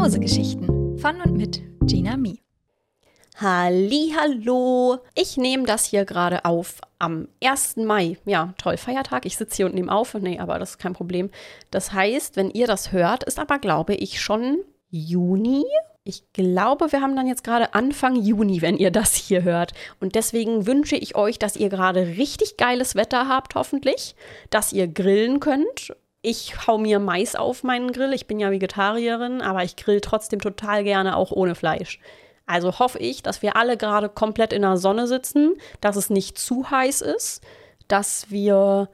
[0.00, 2.40] Mausegeschichten von und mit Gina Mi.
[3.36, 7.76] Hallo, ich nehme das hier gerade auf am 1.
[7.76, 8.16] Mai.
[8.24, 9.26] Ja, toll, Feiertag.
[9.26, 10.14] Ich sitze hier und nehme auf.
[10.14, 11.28] Nee, aber das ist kein Problem.
[11.70, 15.64] Das heißt, wenn ihr das hört, ist aber, glaube ich, schon Juni.
[16.02, 19.74] Ich glaube, wir haben dann jetzt gerade Anfang Juni, wenn ihr das hier hört.
[20.00, 24.16] Und deswegen wünsche ich euch, dass ihr gerade richtig geiles Wetter habt, hoffentlich,
[24.48, 25.92] dass ihr grillen könnt
[26.22, 28.12] ich hau mir Mais auf meinen Grill.
[28.12, 31.98] Ich bin ja Vegetarierin, aber ich grill trotzdem total gerne auch ohne Fleisch.
[32.46, 36.36] Also hoffe ich, dass wir alle gerade komplett in der Sonne sitzen, dass es nicht
[36.36, 37.42] zu heiß ist,
[37.88, 38.88] dass wir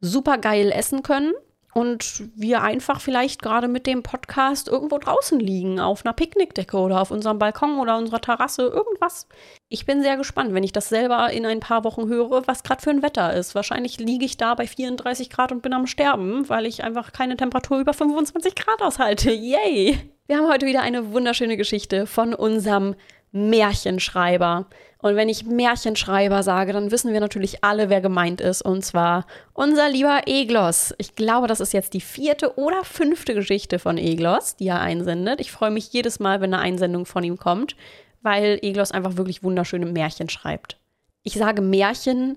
[0.00, 1.32] super geil essen können
[1.72, 7.00] und wir einfach vielleicht gerade mit dem Podcast irgendwo draußen liegen, auf einer Picknickdecke oder
[7.00, 9.28] auf unserem Balkon oder unserer Terrasse, irgendwas.
[9.68, 12.82] Ich bin sehr gespannt, wenn ich das selber in ein paar Wochen höre, was gerade
[12.82, 13.54] für ein Wetter ist.
[13.54, 17.36] Wahrscheinlich liege ich da bei 34 Grad und bin am Sterben, weil ich einfach keine
[17.36, 19.30] Temperatur über 25 Grad aushalte.
[19.30, 19.98] Yay!
[20.26, 22.94] Wir haben heute wieder eine wunderschöne Geschichte von unserem
[23.32, 24.66] Märchenschreiber.
[25.02, 28.62] Und wenn ich Märchenschreiber sage, dann wissen wir natürlich alle, wer gemeint ist.
[28.62, 30.94] Und zwar unser lieber Eglos.
[30.98, 35.40] Ich glaube, das ist jetzt die vierte oder fünfte Geschichte von Eglos, die er einsendet.
[35.40, 37.76] Ich freue mich jedes Mal, wenn eine Einsendung von ihm kommt,
[38.22, 40.76] weil Eglos einfach wirklich wunderschöne Märchen schreibt.
[41.22, 42.36] Ich sage Märchen,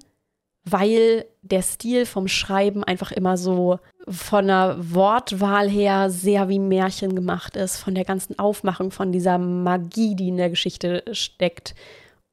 [0.65, 7.15] weil der Stil vom Schreiben einfach immer so von der Wortwahl her sehr wie Märchen
[7.15, 11.75] gemacht ist, von der ganzen Aufmachung, von dieser Magie, die in der Geschichte steckt.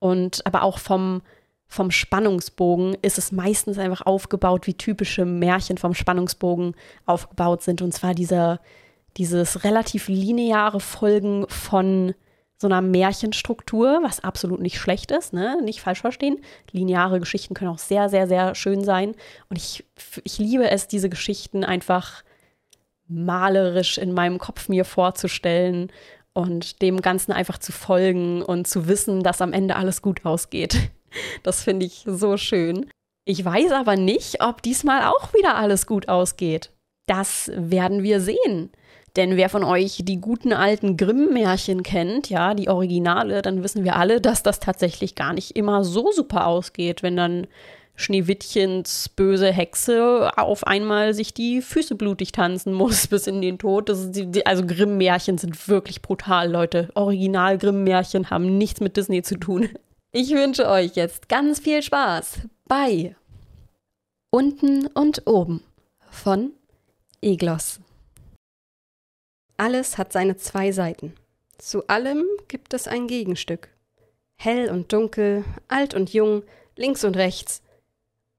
[0.01, 1.23] Und aber auch vom,
[1.69, 6.75] vom Spannungsbogen ist es meistens einfach aufgebaut, wie typische Märchen vom Spannungsbogen
[7.07, 7.81] aufgebaut sind.
[7.81, 8.61] Und zwar dieser,
[9.17, 12.15] dieses relativ lineare Folgen von
[12.57, 15.63] so einer Märchenstruktur, was absolut nicht schlecht ist, ne?
[15.63, 16.41] nicht falsch verstehen.
[16.73, 19.15] Lineare Geschichten können auch sehr, sehr, sehr schön sein.
[19.49, 19.85] Und ich,
[20.25, 22.23] ich liebe es, diese Geschichten einfach
[23.09, 25.91] malerisch in meinem Kopf mir vorzustellen
[26.33, 30.77] und dem Ganzen einfach zu folgen und zu wissen, dass am Ende alles gut ausgeht.
[31.43, 32.89] Das finde ich so schön.
[33.25, 36.71] Ich weiß aber nicht, ob diesmal auch wieder alles gut ausgeht.
[37.09, 38.71] Das werden wir sehen.
[39.17, 43.97] Denn wer von euch die guten alten Grimm-Märchen kennt, ja, die Originale, dann wissen wir
[43.97, 47.49] alle, dass das tatsächlich gar nicht immer so super ausgeht, wenn dann
[48.01, 53.91] Schneewittchens böse Hexe auf einmal sich die Füße blutig tanzen muss bis in den Tod.
[54.15, 56.91] Die, also Grimm-Märchen sind wirklich brutal, Leute.
[56.95, 59.69] Original Grimm-Märchen haben nichts mit Disney zu tun.
[60.13, 63.15] Ich wünsche euch jetzt ganz viel Spaß bei
[64.31, 65.63] Unten und Oben
[66.11, 66.51] von
[67.23, 67.79] Eglos.
[69.57, 71.15] Alles hat seine zwei Seiten.
[71.59, 73.69] Zu allem gibt es ein Gegenstück.
[74.37, 76.43] Hell und dunkel, alt und jung,
[76.75, 77.63] links und rechts.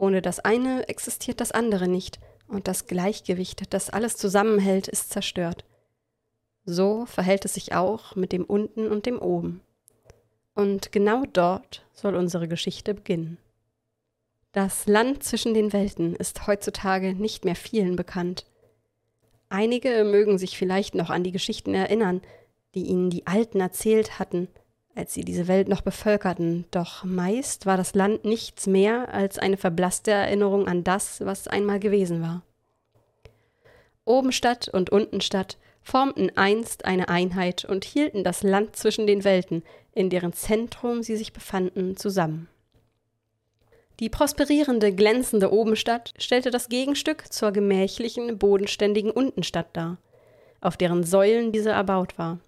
[0.02, 5.64] Ohne das eine existiert das andere nicht, und das Gleichgewicht, das alles zusammenhält, ist zerstört.
[6.66, 9.62] So verhält es sich auch mit dem Unten und dem Oben.
[10.56, 13.38] Und genau dort soll unsere Geschichte beginnen.
[14.54, 18.48] Das Land zwischen den Welten ist heutzutage nicht mehr vielen bekannt.
[19.50, 22.24] Einige mögen sich vielleicht noch an die Geschichten erinnern,
[22.74, 24.48] die ihnen die Alten erzählt hatten,
[24.96, 29.58] als sie diese Welt noch bevölkerten, doch meist war das Land nichts mehr als eine
[29.58, 32.44] verblasste Erinnerung an das, was einmal gewesen war.
[34.06, 39.64] Obenstadt und Untenstadt formten einst eine Einheit und hielten das Land zwischen den Welten,
[39.94, 42.48] in deren Zentrum sie sich befanden, zusammen.
[44.00, 49.98] Die prosperierende, glänzende Obenstadt stellte das Gegenstück zur gemächlichen, bodenständigen Untenstadt dar,
[50.60, 52.40] auf deren Säulen diese erbaut war.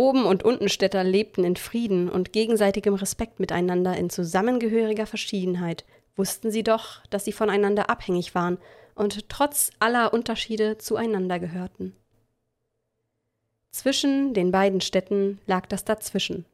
[0.00, 5.84] Oben- und Untenstädter lebten in Frieden und gegenseitigem Respekt miteinander in zusammengehöriger Verschiedenheit,
[6.16, 8.56] wussten sie doch, dass sie voneinander abhängig waren
[8.94, 11.94] und trotz aller Unterschiede zueinander gehörten.
[13.72, 16.46] Zwischen den beiden Städten lag das Dazwischen,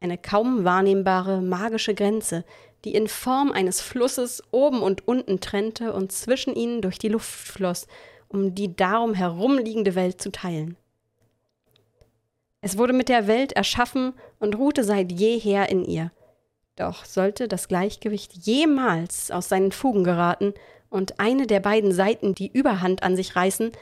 [0.00, 2.44] eine kaum wahrnehmbare magische Grenze,
[2.84, 7.30] die in Form eines Flusses oben und unten trennte und zwischen ihnen durch die Luft
[7.30, 7.86] floss,
[8.26, 10.76] um die darum herumliegende Welt zu teilen.
[12.60, 16.10] Es wurde mit der Welt erschaffen und ruhte seit jeher in ihr.
[16.76, 20.54] Doch sollte das Gleichgewicht jemals aus seinen Fugen geraten
[20.90, 23.72] und eine der beiden Seiten die Überhand an sich reißen,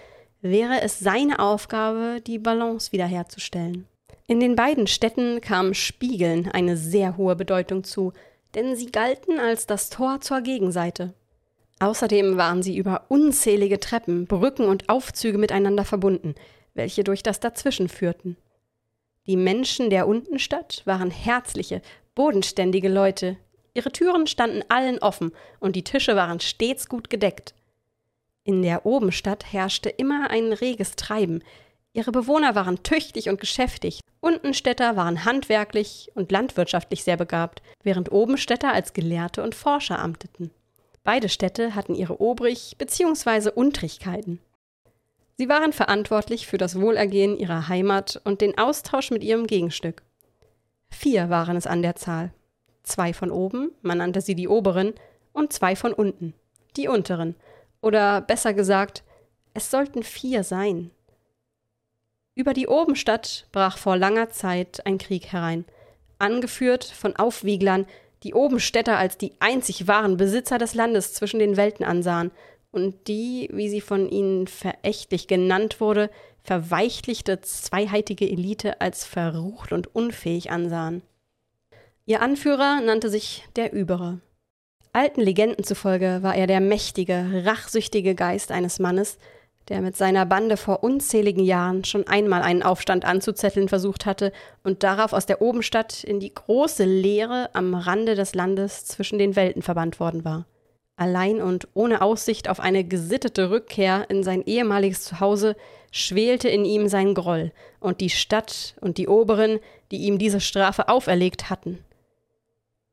[0.40, 3.86] wäre es seine Aufgabe, die Balance wiederherzustellen.
[4.26, 8.12] In den beiden Städten kam Spiegeln eine sehr hohe Bedeutung zu,
[8.54, 11.14] denn sie galten als das Tor zur Gegenseite.
[11.78, 16.34] Außerdem waren sie über unzählige Treppen, Brücken und Aufzüge miteinander verbunden,
[16.74, 18.36] welche durch das Dazwischen führten.
[19.26, 21.82] Die Menschen der Untenstadt waren herzliche,
[22.14, 23.36] bodenständige Leute.
[23.74, 27.54] Ihre Türen standen allen offen und die Tische waren stets gut gedeckt.
[28.44, 31.42] In der Obenstadt herrschte immer ein reges Treiben.
[31.92, 34.00] Ihre Bewohner waren tüchtig und geschäftig.
[34.20, 40.52] Untenstädter waren handwerklich und landwirtschaftlich sehr begabt, während Obenstädter als Gelehrte und Forscher amteten.
[41.02, 43.50] Beide Städte hatten ihre Obrig- bzw.
[43.50, 44.40] Untrichkeiten.
[45.38, 50.02] Sie waren verantwortlich für das Wohlergehen ihrer Heimat und den Austausch mit ihrem Gegenstück.
[50.88, 52.32] Vier waren es an der Zahl.
[52.82, 54.94] Zwei von oben, man nannte sie die oberen,
[55.32, 56.32] und zwei von unten,
[56.76, 57.34] die unteren.
[57.82, 59.02] Oder besser gesagt,
[59.52, 60.90] es sollten vier sein.
[62.34, 65.66] Über die Obenstadt brach vor langer Zeit ein Krieg herein,
[66.18, 67.86] angeführt von Aufwieglern,
[68.22, 72.30] die Obenstädter als die einzig wahren Besitzer des Landes zwischen den Welten ansahen
[72.76, 76.10] und die, wie sie von ihnen verächtlich genannt wurde,
[76.42, 81.02] verweichlichte zweiheitige Elite als verrucht und unfähig ansahen.
[82.04, 84.20] Ihr Anführer nannte sich der Übere.
[84.92, 89.18] Alten Legenden zufolge war er der mächtige, rachsüchtige Geist eines Mannes,
[89.68, 94.32] der mit seiner Bande vor unzähligen Jahren schon einmal einen Aufstand anzuzetteln versucht hatte
[94.62, 99.34] und darauf aus der Obenstadt in die große Leere am Rande des Landes zwischen den
[99.34, 100.46] Welten verbannt worden war.
[100.96, 105.54] Allein und ohne Aussicht auf eine gesittete Rückkehr in sein ehemaliges Zuhause
[105.90, 109.60] schwelte in ihm sein Groll und die Stadt und die Oberen,
[109.90, 111.78] die ihm diese Strafe auferlegt hatten.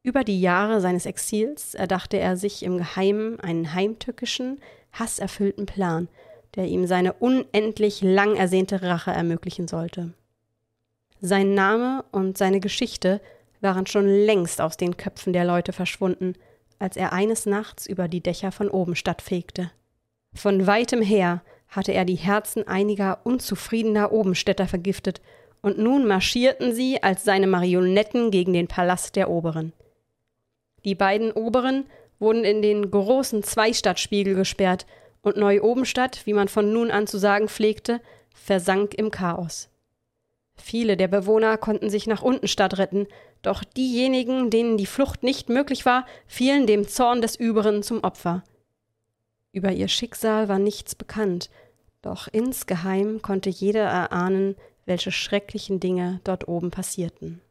[0.04, 4.60] Über die Jahre seines Exils erdachte er sich im Geheimen einen heimtückischen,
[4.92, 6.08] hasserfüllten Plan–
[6.56, 10.14] der ihm seine unendlich lang ersehnte Rache ermöglichen sollte.
[11.20, 13.22] Sein Name und seine Geschichte
[13.62, 16.36] waren schon längst aus den Köpfen der Leute verschwunden,
[16.84, 19.72] als er eines Nachts über die Dächer von oben stattfegte.
[20.36, 25.22] Von weitem her hatte er die Herzen einiger unzufriedener Obenstädter vergiftet,
[25.62, 29.72] und nun marschierten sie als seine Marionetten gegen den Palast der Oberen.
[30.84, 31.86] Die beiden Oberen
[32.20, 34.86] wurden in den großen Zweistadtspiegel gesperrt
[35.22, 38.02] und Neu-Obenstadt, wie man von nun an zu sagen pflegte,
[38.34, 39.70] versank im Chaos.
[40.56, 43.08] Viele der Bewohner konnten sich nach Untenstadt retten,
[43.42, 48.44] doch diejenigen, denen die Flucht nicht möglich war, fielen dem Zorn des Überen zum Opfer.
[49.52, 51.50] Über ihr Schicksal war nichts bekannt,
[52.02, 54.56] doch insgeheim konnte jeder erahnen,
[54.86, 57.42] welche schrecklichen Dinge dort oben passierten.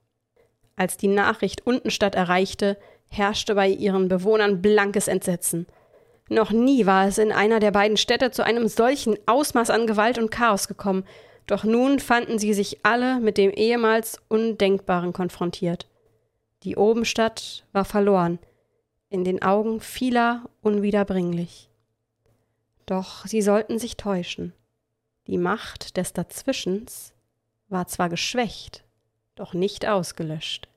[0.77, 2.79] Als die Nachricht Untenstadt erreichte,
[3.09, 5.67] herrschte bei ihren Bewohnern blankes Entsetzen–
[6.33, 10.17] noch nie war es in einer der beiden Städte zu einem solchen Ausmaß an Gewalt
[10.19, 11.05] und Chaos gekommen,
[11.47, 15.89] doch nun fanden sie sich alle mit dem ehemals Undenkbaren konfrontiert.
[16.63, 18.39] Die Obenstadt war verloren,
[19.09, 21.69] in den Augen vieler unwiederbringlich.
[22.87, 24.53] Doch sie sollten sich täuschen.
[25.27, 27.13] Die Macht des Dazwischens
[27.69, 28.85] war zwar geschwächt,
[29.35, 30.69] doch nicht ausgelöscht.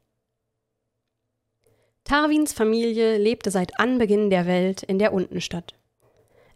[2.04, 5.74] Tarwins Familie lebte seit Anbeginn der Welt in der Untenstadt.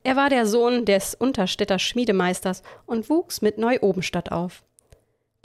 [0.04, 4.64] Er war der Sohn des Unterstädter Schmiedemeisters und wuchs mit Neu-Obenstadt auf.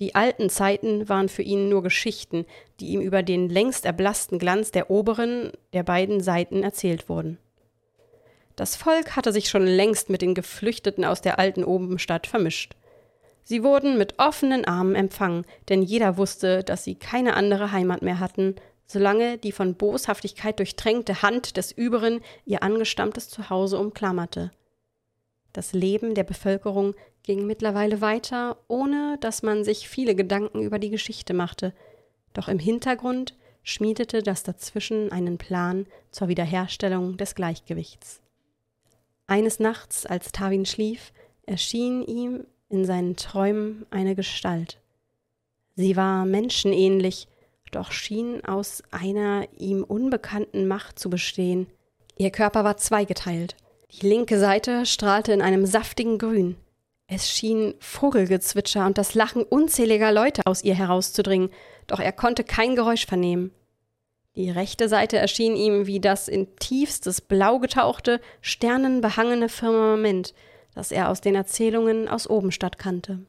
[0.01, 2.47] Die alten Zeiten waren für ihn nur Geschichten,
[2.81, 7.39] die ihm über den längst erblassten Glanz der oberen der beiden Seiten erzählt wurden.
[8.57, 12.77] Das Volk hatte sich schon längst mit den Geflüchteten aus der alten Obenstadt vermischt.
[13.43, 18.21] Sie wurden mit offenen Armen empfangen, denn jeder wusste, dass sie keine andere Heimat mehr
[18.21, 18.55] hatten
[18.87, 24.51] solange die von Boshaftigkeit durchtränkte Hand des Überen ihr angestammtes Zuhause umklammerte.
[25.53, 30.91] Das Leben der Bevölkerung ging mittlerweile weiter, ohne dass man sich viele Gedanken über die
[30.91, 31.73] Geschichte machte,
[32.35, 38.21] doch im Hintergrund schmiedete das dazwischen einen Plan zur Wiederherstellung des Gleichgewichts.
[39.27, 41.13] Eines Nachts, als Tawin schlief,
[41.47, 44.81] erschien ihm in seinen Träumen eine Gestalt.
[45.77, 47.27] Sie war menschenähnlich,
[47.71, 51.67] doch schien aus einer ihm unbekannten Macht zu bestehen.
[52.17, 53.57] Ihr Körper war zweigeteilt.
[53.91, 56.57] Die linke Seite strahlte in einem saftigen Grün.
[57.07, 61.51] Es schien Vogelgezwitscher und das Lachen unzähliger Leute aus ihr herauszudringen,
[61.87, 63.53] doch er konnte kein Geräusch vernehmen.
[64.37, 70.35] Die rechte Seite erschien ihm wie das in tiefstes Blau getauchte, sternenbehangene Firmament,
[70.75, 73.21] das er aus den Erzählungen aus Obenstadt kannte.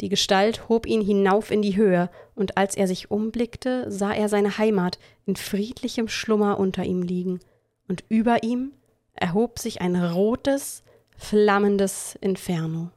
[0.00, 4.28] Die Gestalt hob ihn hinauf in die Höhe, und als er sich umblickte, sah er
[4.28, 7.40] seine Heimat in friedlichem Schlummer unter ihm liegen,
[7.88, 8.72] und über ihm
[9.14, 10.82] erhob sich ein rotes,
[11.16, 12.90] flammendes Inferno.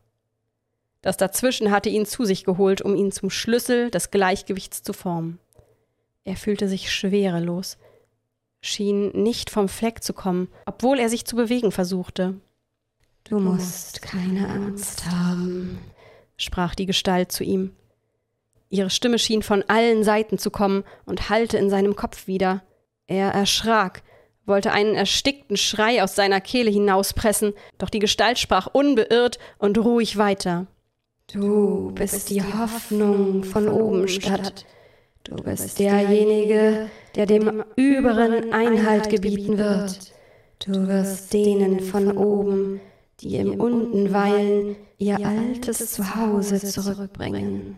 [1.02, 5.40] Das Dazwischen hatte ihn zu sich geholt, um ihn zum Schlüssel des Gleichgewichts zu formen.
[6.26, 7.78] Er fühlte sich schwerelos,
[8.62, 12.36] schien nicht vom Fleck zu kommen, obwohl er sich zu bewegen versuchte.
[13.24, 15.80] Du musst keine Angst haben,
[16.40, 17.76] sprach die Gestalt zu ihm.
[18.70, 22.64] Ihre Stimme schien von allen Seiten zu kommen und hallte in seinem Kopf wieder.
[23.08, 24.04] Er erschrak,
[24.46, 30.18] wollte einen erstickten Schrei aus seiner Kehle hinauspressen, doch die Gestalt sprach unbeirrt und ruhig
[30.18, 30.68] weiter.
[31.32, 34.66] Du bist die Hoffnung von oben statt.
[35.24, 40.14] Du bist derjenige, der dem Überen Einhalt gebieten wird.
[40.66, 42.82] Du wirst denen von oben,
[43.22, 47.78] die im Unten weilen, ihr altes Zuhause zurückbringen.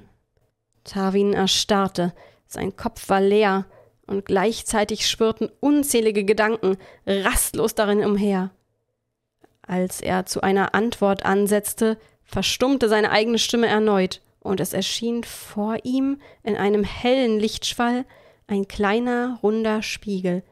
[0.84, 2.14] Tarwin erstarrte,
[2.48, 3.66] sein Kopf war leer,
[4.08, 8.52] und gleichzeitig schwirrten unzählige Gedanken rastlos darin umher.
[9.62, 15.78] Als er zu einer Antwort ansetzte, verstummte seine eigene Stimme erneut, und es erschien vor
[15.84, 18.06] ihm in einem hellen Lichtschwall
[18.48, 20.44] ein kleiner, runder Spiegel.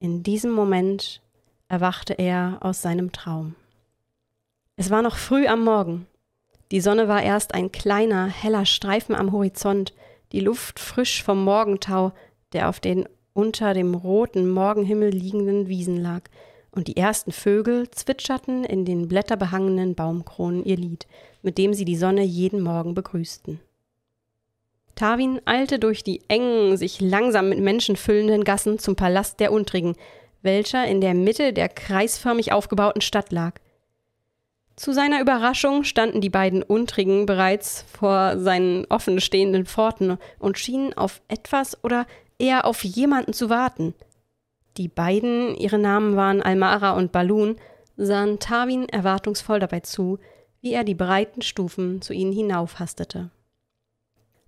[0.00, 1.20] In diesem Moment
[1.68, 3.54] erwachte er aus seinem Traum.
[4.80, 6.06] Es war noch früh am Morgen.
[6.70, 9.92] Die Sonne war erst ein kleiner, heller Streifen am Horizont,
[10.32, 12.12] die Luft frisch vom Morgentau,
[12.54, 16.22] der auf den unter dem roten Morgenhimmel liegenden Wiesen lag,
[16.70, 21.06] und die ersten Vögel zwitscherten in den blätterbehangenen Baumkronen ihr Lied,
[21.42, 23.60] mit dem sie die Sonne jeden Morgen begrüßten.
[24.94, 29.94] Tarwin eilte durch die engen, sich langsam mit Menschen füllenden Gassen zum Palast der Untrigen,
[30.40, 33.60] welcher in der Mitte der kreisförmig aufgebauten Stadt lag.
[34.80, 40.94] Zu seiner Überraschung standen die beiden Untrigen bereits vor seinen offen stehenden Pforten und schienen
[40.94, 42.06] auf etwas oder
[42.38, 43.92] eher auf jemanden zu warten.
[44.78, 47.56] Die beiden, ihre Namen waren Almara und Balun,
[47.98, 50.18] sahen Tarwin erwartungsvoll dabei zu,
[50.62, 53.28] wie er die breiten Stufen zu ihnen hinaufhastete.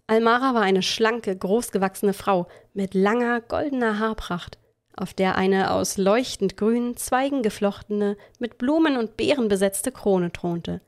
[0.07, 4.57] Almara war eine schlanke, großgewachsene Frau mit langer, goldener Haarpracht
[4.97, 10.81] auf der eine aus leuchtend grünen Zweigen geflochtene, mit Blumen und Beeren besetzte Krone thronte.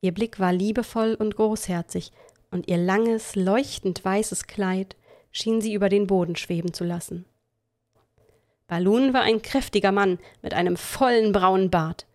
[0.00, 2.12] Ihr Blick war liebevoll und großherzig,
[2.50, 4.96] und ihr langes, leuchtend weißes Kleid
[5.30, 7.24] schien sie über den Boden schweben zu lassen.
[8.66, 12.06] Balun war ein kräftiger Mann mit einem vollen braunen Bart.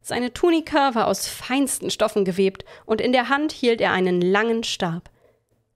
[0.00, 4.62] Seine Tunika war aus feinsten Stoffen gewebt, und in der Hand hielt er einen langen
[4.64, 5.10] Stab.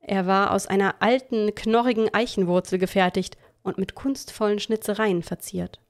[0.00, 3.36] Er war aus einer alten, knorrigen Eichenwurzel gefertigt
[3.68, 5.80] und mit kunstvollen Schnitzereien verziert.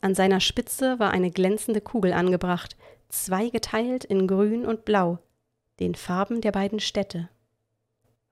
[0.00, 2.76] An seiner Spitze war eine glänzende Kugel angebracht,
[3.08, 5.18] zweigeteilt in Grün und Blau,
[5.80, 7.28] den Farben der beiden Städte.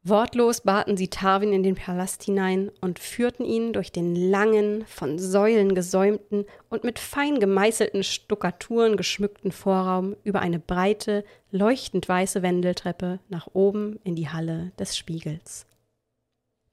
[0.08, 5.18] Wortlos baten sie Tarwin in den Palast hinein und führten ihn durch den langen, von
[5.18, 13.18] Säulen gesäumten und mit fein gemeißelten Stuckaturen geschmückten Vorraum über eine breite, leuchtend weiße Wendeltreppe
[13.28, 15.66] nach oben in die Halle des Spiegels.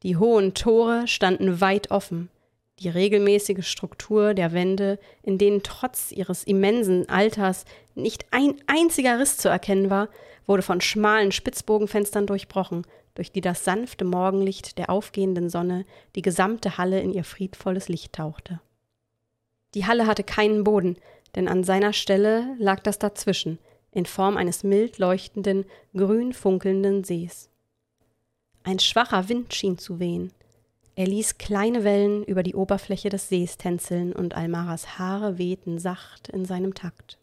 [0.03, 2.29] Die hohen Tore standen weit offen.
[2.79, 7.63] Die regelmäßige Struktur der Wände, in denen trotz ihres immensen Alters
[7.95, 10.09] nicht ein einziger Riss zu erkennen war,
[10.45, 16.77] wurde von schmalen Spitzbogenfenstern durchbrochen, durch die das sanfte Morgenlicht der aufgehenden Sonne die gesamte
[16.77, 18.59] Halle in ihr friedvolles Licht tauchte.
[19.73, 20.97] Die Halle hatte keinen Boden,
[21.35, 23.57] denn an seiner Stelle lag das dazwischen,
[23.91, 27.49] in Form eines mild leuchtenden, grün funkelnden Sees.
[28.63, 30.31] Ein schwacher Wind schien zu wehen.
[30.95, 36.29] Er ließ kleine Wellen über die Oberfläche des Sees tänzeln und Almaras Haare wehten sacht
[36.29, 37.17] in seinem Takt.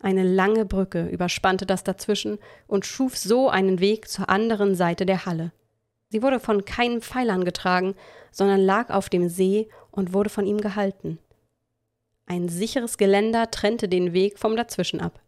[0.00, 5.26] Eine lange Brücke überspannte das dazwischen und schuf so einen Weg zur anderen Seite der
[5.26, 5.52] Halle.
[6.08, 7.94] Sie wurde von keinen Pfeilern getragen,
[8.32, 11.18] sondern lag auf dem See und wurde von ihm gehalten.
[12.26, 15.20] Ein sicheres Geländer trennte den Weg vom Dazwischen ab.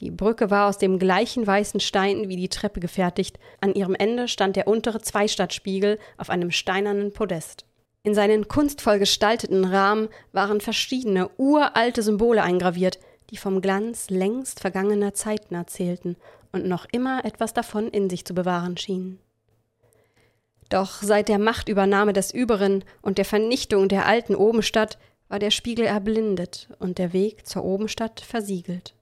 [0.00, 3.38] Die Brücke war aus dem gleichen weißen Stein wie die Treppe gefertigt.
[3.60, 7.64] An ihrem Ende stand der untere Zweistadtspiegel auf einem steinernen Podest.
[8.02, 12.98] In seinen kunstvoll gestalteten Rahmen waren verschiedene uralte Symbole eingraviert,
[13.30, 16.16] die vom Glanz längst vergangener Zeiten erzählten
[16.52, 19.18] und noch immer etwas davon in sich zu bewahren schienen.
[20.68, 24.98] Doch seit der Machtübernahme des Überen und der Vernichtung der alten Obenstadt
[25.28, 28.95] war der Spiegel erblindet und der Weg zur Obenstadt versiegelt.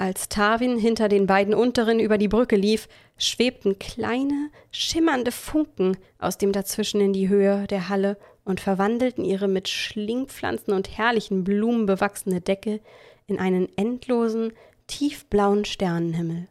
[0.00, 2.88] Als Tarwin hinter den beiden Unteren über die Brücke lief,
[3.18, 9.46] schwebten kleine, schimmernde Funken aus dem dazwischen in die Höhe der Halle und verwandelten ihre
[9.46, 12.80] mit Schlingpflanzen und herrlichen Blumen bewachsene Decke
[13.26, 14.54] in einen endlosen,
[14.86, 16.48] tiefblauen Sternenhimmel.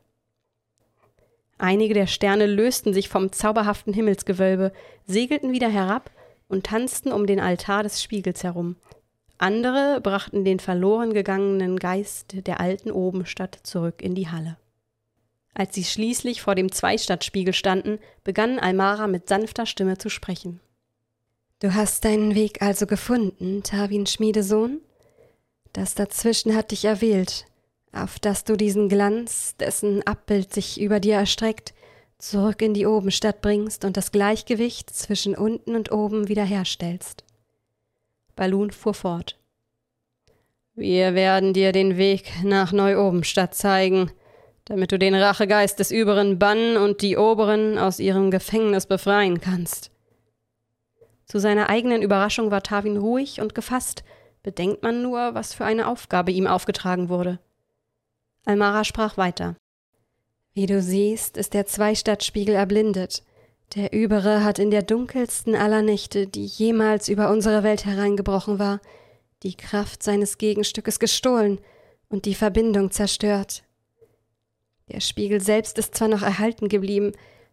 [1.58, 4.72] Einige der Sterne lösten sich vom zauberhaften Himmelsgewölbe,
[5.08, 6.12] segelten wieder herab
[6.50, 8.76] und tanzten um den Altar des Spiegels herum,
[9.40, 14.58] andere brachten den verloren gegangenen Geist der alten Obenstadt zurück in die Halle.
[15.54, 20.60] Als sie schließlich vor dem Zweistadtspiegel standen, begann Almara mit sanfter Stimme zu sprechen.
[21.60, 24.80] Du hast deinen Weg also gefunden, Tawin Schmiedesohn?
[25.74, 27.46] Das Dazwischen hat dich erwählt,
[27.92, 31.74] auf dass du diesen Glanz, dessen Abbild sich über dir erstreckt,
[32.18, 37.24] zurück in die Obenstadt bringst und das Gleichgewicht zwischen unten und oben wiederherstellst.
[38.40, 39.38] Balun fuhr fort.
[40.74, 44.12] Wir werden dir den Weg nach Neu-Obenstadt zeigen,
[44.64, 49.92] damit du den Rachegeist des Überen bannen und die Oberen aus ihrem Gefängnis befreien kannst.
[51.26, 54.06] Zu seiner eigenen Überraschung war Tawin ruhig und gefasst,
[54.42, 57.40] bedenkt man nur, was für eine Aufgabe ihm aufgetragen wurde.
[58.46, 59.58] Almara sprach weiter.
[60.54, 63.22] Wie du siehst, ist der Zweistadtspiegel erblindet.
[63.76, 68.82] Der Übere hat in der dunkelsten aller Nächte, die jemals über unsere Welt hereingebrochen war,
[69.44, 71.60] die Kraft seines Gegenstückes gestohlen
[72.10, 73.64] und die Verbindung zerstört.
[74.92, 77.12] Der Spiegel selbst ist zwar noch erhalten geblieben,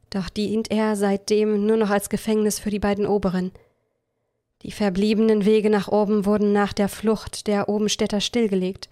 [0.09, 3.53] doch dient er seitdem nur noch als Gefängnis für die beiden Oberen.
[4.63, 8.89] Die verbliebenen Wege nach oben wurden nach der Flucht der Obenstädter stillgelegt,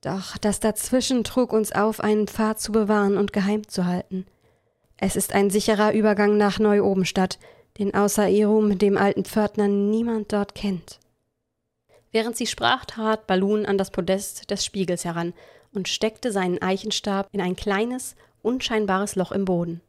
[0.00, 4.24] doch das Dazwischen trug uns auf, einen Pfad zu bewahren und geheim zu halten.
[5.00, 7.38] Es ist ein sicherer Übergang nach Neu-Obenstadt,
[7.78, 10.98] den außer Irum, dem alten Pförtner, niemand dort kennt.
[12.10, 15.34] Während sie sprach, trat Balun an das Podest des Spiegels heran
[15.72, 19.80] und steckte seinen Eichenstab in ein kleines, unscheinbares Loch im Boden.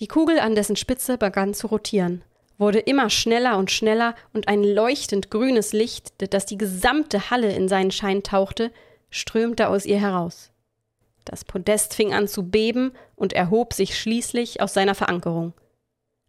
[0.00, 2.22] Die Kugel an dessen Spitze begann zu rotieren,
[2.56, 7.68] wurde immer schneller und schneller, und ein leuchtend grünes Licht, das die gesamte Halle in
[7.68, 8.72] seinen Schein tauchte,
[9.10, 10.50] strömte aus ihr heraus.
[11.24, 15.54] Das Podest fing an zu beben und erhob sich schließlich aus seiner Verankerung.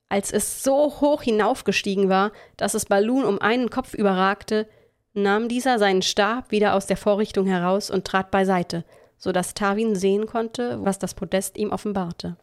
[0.07, 4.67] Als es so hoch hinaufgestiegen war, dass es Balloon um einen Kopf überragte,
[5.13, 8.83] nahm dieser seinen Stab wieder aus der Vorrichtung heraus und trat beiseite,
[9.17, 12.37] so dass Tawin sehen konnte, was das Podest ihm offenbarte.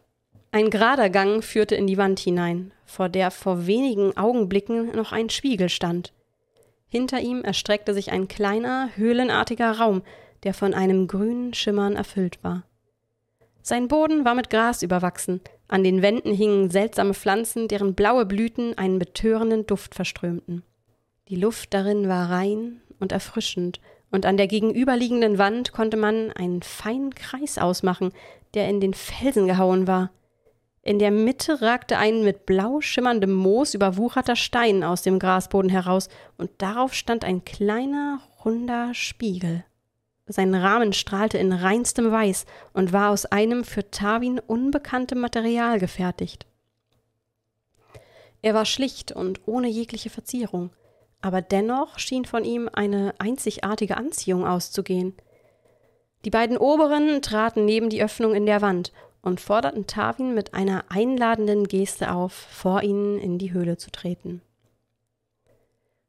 [0.50, 5.30] Ein gerader Gang führte in die Wand hinein, vor der vor wenigen Augenblicken noch ein
[5.30, 6.12] Spiegel stand.
[6.88, 10.02] Hinter ihm erstreckte sich ein kleiner, höhlenartiger Raum,
[10.44, 12.64] der von einem grünen Schimmern erfüllt war.
[13.62, 18.76] Sein Boden war mit Gras überwachsen, an den Wänden hingen seltsame Pflanzen, deren blaue Blüten
[18.76, 20.64] einen betörenden Duft verströmten.
[21.28, 23.80] Die Luft darin war rein und erfrischend,
[24.10, 28.12] und an der gegenüberliegenden Wand konnte man einen feinen Kreis ausmachen,
[28.52, 30.10] der in den Felsen gehauen war.
[30.82, 36.08] In der Mitte ragte ein mit blau schimmerndem Moos überwucherter Stein aus dem Grasboden heraus,
[36.36, 39.64] und darauf stand ein kleiner, runder Spiegel.
[40.32, 46.46] Sein Rahmen strahlte in reinstem Weiß und war aus einem für Tawin unbekanntem Material gefertigt.
[48.40, 50.70] Er war schlicht und ohne jegliche Verzierung,
[51.20, 55.14] aber dennoch schien von ihm eine einzigartige Anziehung auszugehen.
[56.24, 60.86] Die beiden oberen traten neben die Öffnung in der Wand und forderten Tawin mit einer
[60.88, 64.40] einladenden Geste auf, vor ihnen in die Höhle zu treten.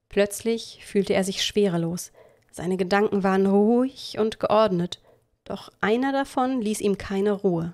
[0.07, 2.12] Plötzlich fühlte er sich schwerelos,
[2.54, 5.02] seine Gedanken waren ruhig und geordnet,
[5.44, 7.74] doch einer davon ließ ihm keine Ruhe.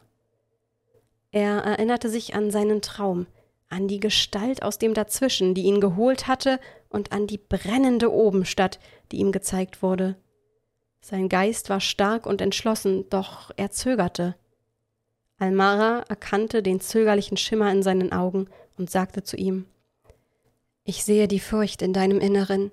[1.32, 3.28] Er erinnerte sich an seinen Traum,
[3.68, 8.80] an die Gestalt aus dem Dazwischen, die ihn geholt hatte, und an die brennende Obenstadt,
[9.12, 10.16] die ihm gezeigt wurde.
[11.02, 14.36] Sein Geist war stark und entschlossen, doch er zögerte.
[15.38, 19.66] Almara erkannte den zögerlichen Schimmer in seinen Augen und sagte zu ihm
[20.86, 22.72] Ich sehe die Furcht in deinem Inneren,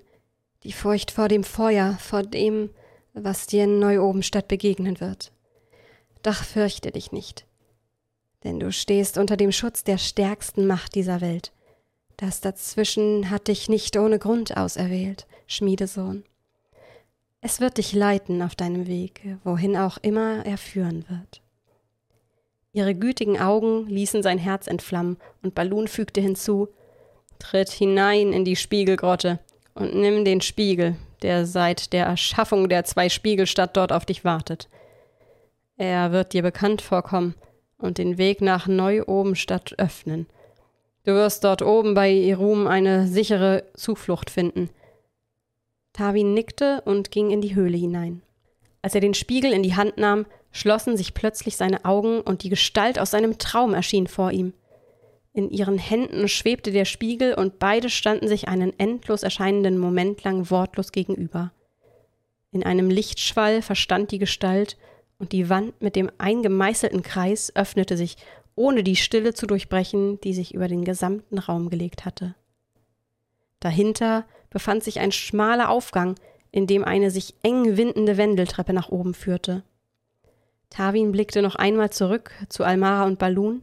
[0.67, 2.69] die Furcht vor dem Feuer, vor dem,
[3.13, 5.31] was dir in Neu-Obenstadt begegnen wird.
[6.23, 7.45] Doch fürchte dich nicht,
[8.43, 11.53] denn du stehst unter dem Schutz der stärksten Macht dieser Welt.
[12.17, 16.25] Das dazwischen hat dich nicht ohne Grund auserwählt, Schmiedesohn.
[17.39, 21.41] Es wird dich leiten auf deinem Weg, wohin auch immer er führen wird.
[22.73, 26.67] Ihre gütigen Augen ließen sein Herz entflammen, und Balun fügte hinzu
[27.39, 29.39] Tritt hinein in die Spiegelgrotte,
[29.77, 34.67] und nimm den Spiegel, der seit der Erschaffung der zwei Spiegelstadt dort auf dich wartet.
[35.77, 37.35] Er wird dir bekannt vorkommen
[37.77, 40.27] und den Weg nach Neu-Obenstadt öffnen.
[41.05, 44.69] Du wirst dort oben bei Irum eine sichere Zuflucht finden.
[45.93, 48.21] Tawin nickte und ging in die Höhle hinein.
[48.81, 52.49] Als er den Spiegel in die Hand nahm, schlossen sich plötzlich seine Augen und die
[52.49, 54.53] Gestalt aus seinem Traum erschien vor ihm.
[55.37, 60.49] In ihren Händen schwebte der Spiegel und beide standen sich einen endlos erscheinenden Moment lang
[60.49, 61.51] wortlos gegenüber.
[62.49, 64.77] In einem Lichtschwall verstand die Gestalt,
[65.19, 68.17] und die Wand mit dem eingemeißelten Kreis öffnete sich,
[68.55, 72.33] ohne die Stille zu durchbrechen, die sich über den gesamten Raum gelegt hatte.
[73.59, 76.15] Dahinter befand sich ein schmaler Aufgang,
[76.49, 79.61] in dem eine sich eng windende Wendeltreppe nach oben führte.
[80.71, 83.61] Tawin blickte noch einmal zurück zu Almara und Balun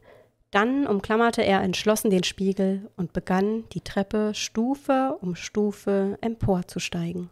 [0.55, 7.29] dann umklammerte er entschlossen den Spiegel und begann, die Treppe Stufe um Stufe emporzusteigen.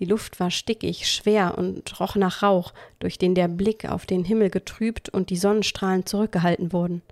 [0.00, 4.24] Die Luft war stickig, schwer und roch nach Rauch, durch den der Blick auf den
[4.24, 7.02] Himmel getrübt und die Sonnenstrahlen zurückgehalten wurden.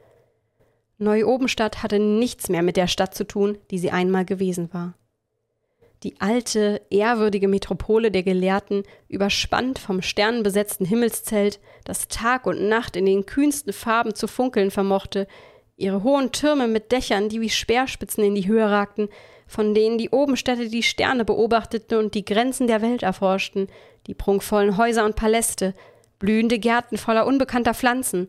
[0.98, 4.94] Neu-Obenstadt hatte nichts mehr mit der Stadt zu tun, die sie einmal gewesen war.
[6.02, 13.06] Die alte, ehrwürdige Metropole der Gelehrten, überspannt vom sternenbesetzten Himmelszelt, das Tag und Nacht in
[13.06, 15.26] den kühnsten Farben zu funkeln vermochte,
[15.76, 19.08] ihre hohen Türme mit Dächern, die wie Speerspitzen in die Höhe ragten,
[19.46, 23.68] von denen die Obenstädte die Sterne beobachteten und die Grenzen der Welt erforschten,
[24.06, 25.74] die prunkvollen Häuser und Paläste,
[26.18, 28.28] blühende Gärten voller unbekannter Pflanzen.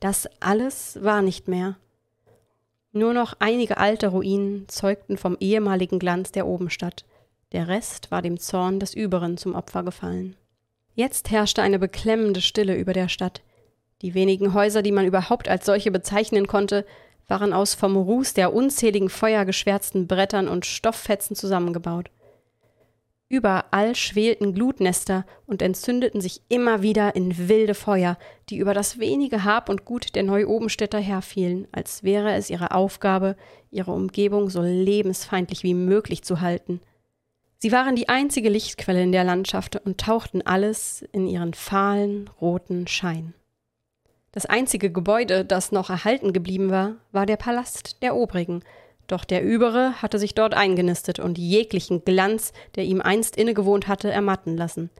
[0.00, 1.76] Das alles war nicht mehr.
[2.96, 7.04] Nur noch einige alte Ruinen zeugten vom ehemaligen Glanz der Obenstadt.
[7.52, 10.34] Der Rest war dem Zorn des Überen zum Opfer gefallen.
[10.94, 13.42] Jetzt herrschte eine beklemmende Stille über der Stadt.
[14.00, 16.86] Die wenigen Häuser, die man überhaupt als solche bezeichnen konnte,
[17.28, 22.08] waren aus vom Ruß der unzähligen Feuer geschwärzten Brettern und Stofffetzen zusammengebaut.
[23.28, 29.42] Überall schwelten Glutnester und entzündeten sich immer wieder in wilde Feuer, die über das wenige
[29.42, 33.36] Hab und Gut der Neu-Obenstädter herfielen, als wäre es ihre Aufgabe,
[33.72, 36.80] ihre Umgebung so lebensfeindlich wie möglich zu halten.
[37.58, 42.86] Sie waren die einzige Lichtquelle in der Landschaft und tauchten alles in ihren fahlen, roten
[42.86, 43.34] Schein.
[44.30, 48.62] Das einzige Gebäude, das noch erhalten geblieben war, war der Palast der Obrigen,
[49.06, 54.10] doch der Übere hatte sich dort eingenistet und jeglichen Glanz, der ihm einst innegewohnt hatte,
[54.10, 54.90] ermatten lassen.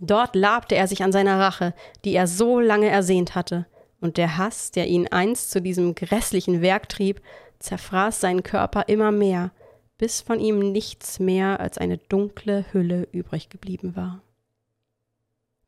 [0.00, 3.66] Dort labte er sich an seiner Rache, die er so lange ersehnt hatte,
[4.00, 7.20] und der Hass, der ihn einst zu diesem grässlichen Werk trieb,
[7.58, 9.50] zerfraß seinen Körper immer mehr,
[9.98, 14.22] bis von ihm nichts mehr als eine dunkle Hülle übrig geblieben war.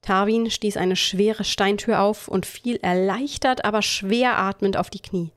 [0.00, 5.30] Tarwin stieß eine schwere Steintür auf und fiel erleichtert, aber schwer atmend auf die Knie.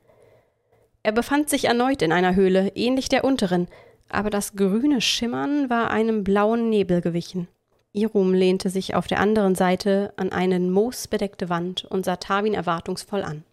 [1.06, 3.68] Er befand sich erneut in einer Höhle, ähnlich der unteren,
[4.08, 7.46] aber das grüne Schimmern war einem blauen Nebel gewichen.
[7.92, 13.22] Irum lehnte sich auf der anderen Seite an eine moosbedeckte Wand und sah Tawin erwartungsvoll
[13.22, 13.44] an.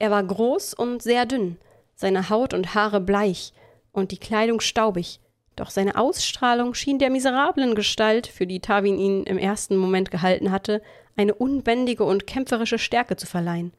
[0.00, 1.58] Er war groß und sehr dünn,
[1.94, 3.52] seine Haut und Haare bleich
[3.92, 5.20] und die Kleidung staubig,
[5.54, 10.50] doch seine Ausstrahlung schien der miserablen Gestalt, für die Tawin ihn im ersten Moment gehalten
[10.50, 10.82] hatte,
[11.16, 13.72] eine unbändige und kämpferische Stärke zu verleihen.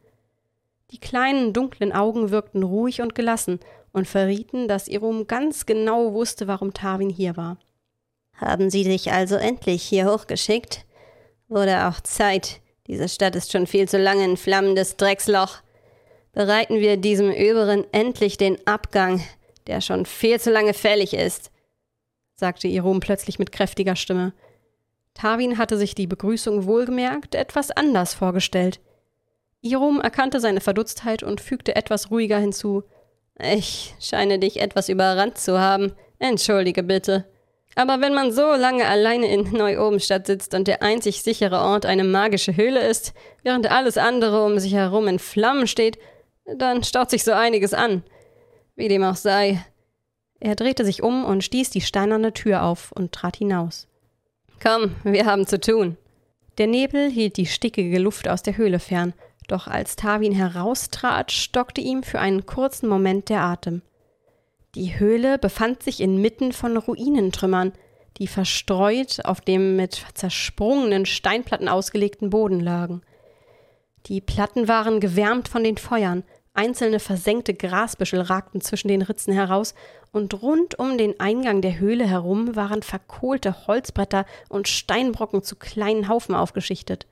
[0.91, 3.59] Die kleinen, dunklen Augen wirkten ruhig und gelassen
[3.91, 7.57] und verrieten, dass Irum ganz genau wusste, warum Tarwin hier war.
[8.33, 10.85] Haben Sie dich also endlich hier hochgeschickt?
[11.47, 12.61] Wurde auch Zeit.
[12.87, 15.57] Diese Stadt ist schon viel zu lange ein flammendes Drecksloch.
[16.31, 19.21] Bereiten wir diesem Überen endlich den Abgang,
[19.67, 21.51] der schon viel zu lange fällig ist,
[22.35, 24.33] sagte Irum plötzlich mit kräftiger Stimme.
[25.13, 28.79] Tarwin hatte sich die Begrüßung wohlgemerkt etwas anders vorgestellt.
[29.61, 32.83] Irum erkannte seine Verdutztheit und fügte etwas ruhiger hinzu.
[33.39, 35.93] Ich scheine dich etwas überrannt zu haben.
[36.19, 37.25] Entschuldige bitte.
[37.75, 42.03] Aber wenn man so lange alleine in Neu-Obenstadt sitzt und der einzig sichere Ort eine
[42.03, 45.97] magische Höhle ist, während alles andere um sich herum in Flammen steht,
[46.45, 48.03] dann staut sich so einiges an.
[48.75, 49.63] Wie dem auch sei.
[50.39, 53.87] Er drehte sich um und stieß die steinerne Tür auf und trat hinaus.
[54.61, 55.97] Komm, wir haben zu tun.
[56.57, 59.13] Der Nebel hielt die stickige Luft aus der Höhle fern,
[59.51, 63.81] doch als Tawin heraustrat, stockte ihm für einen kurzen Moment der Atem.
[64.75, 67.73] Die Höhle befand sich inmitten von Ruinentrümmern,
[68.17, 73.01] die verstreut auf dem mit zersprungenen Steinplatten ausgelegten Boden lagen.
[74.05, 79.73] Die Platten waren gewärmt von den Feuern, einzelne versenkte Grasbüschel ragten zwischen den Ritzen heraus,
[80.11, 86.07] und rund um den Eingang der Höhle herum waren verkohlte Holzbretter und Steinbrocken zu kleinen
[86.07, 87.07] Haufen aufgeschichtet.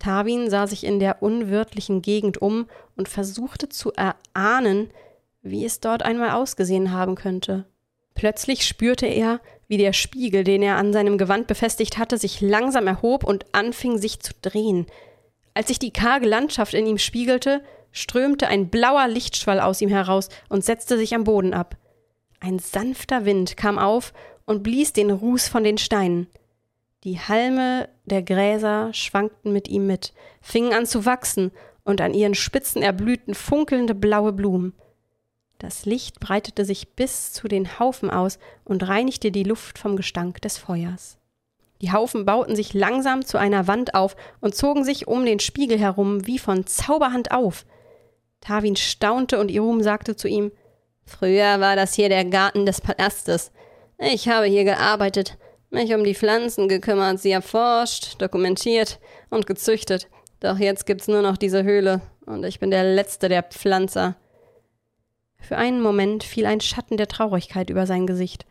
[0.00, 4.90] Tarwin sah sich in der unwirtlichen Gegend um und versuchte zu erahnen,
[5.42, 7.66] wie es dort einmal ausgesehen haben könnte.
[8.14, 12.86] Plötzlich spürte er, wie der Spiegel, den er an seinem Gewand befestigt hatte, sich langsam
[12.86, 14.86] erhob und anfing sich zu drehen.
[15.54, 20.28] Als sich die karge Landschaft in ihm spiegelte, strömte ein blauer Lichtschwall aus ihm heraus
[20.48, 21.76] und setzte sich am Boden ab.
[22.40, 24.12] Ein sanfter Wind kam auf
[24.46, 26.26] und blies den Ruß von den Steinen.
[27.04, 31.50] Die Halme der Gräser schwankten mit ihm mit, fingen an zu wachsen,
[31.82, 34.74] und an ihren Spitzen erblühten funkelnde blaue Blumen.
[35.58, 40.40] Das Licht breitete sich bis zu den Haufen aus und reinigte die Luft vom Gestank
[40.42, 41.18] des Feuers.
[41.80, 45.78] Die Haufen bauten sich langsam zu einer Wand auf und zogen sich um den Spiegel
[45.78, 47.64] herum wie von Zauberhand auf.
[48.40, 50.52] Tawin staunte und Irum sagte zu ihm:
[51.04, 53.52] Früher war das hier der Garten des Palastes.
[53.98, 55.36] Ich habe hier gearbeitet,
[55.70, 58.98] mich um die Pflanzen gekümmert, sie erforscht, dokumentiert
[59.30, 60.08] und gezüchtet.
[60.40, 64.16] Doch jetzt gibt's nur noch diese Höhle und ich bin der letzte der Pflanzer.
[65.38, 68.46] Für einen Moment fiel ein Schatten der Traurigkeit über sein Gesicht.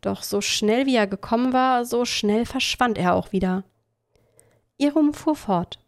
[0.00, 3.64] Doch so schnell wie er gekommen war, so schnell verschwand er auch wieder.
[4.76, 5.78] Irum fuhr fort.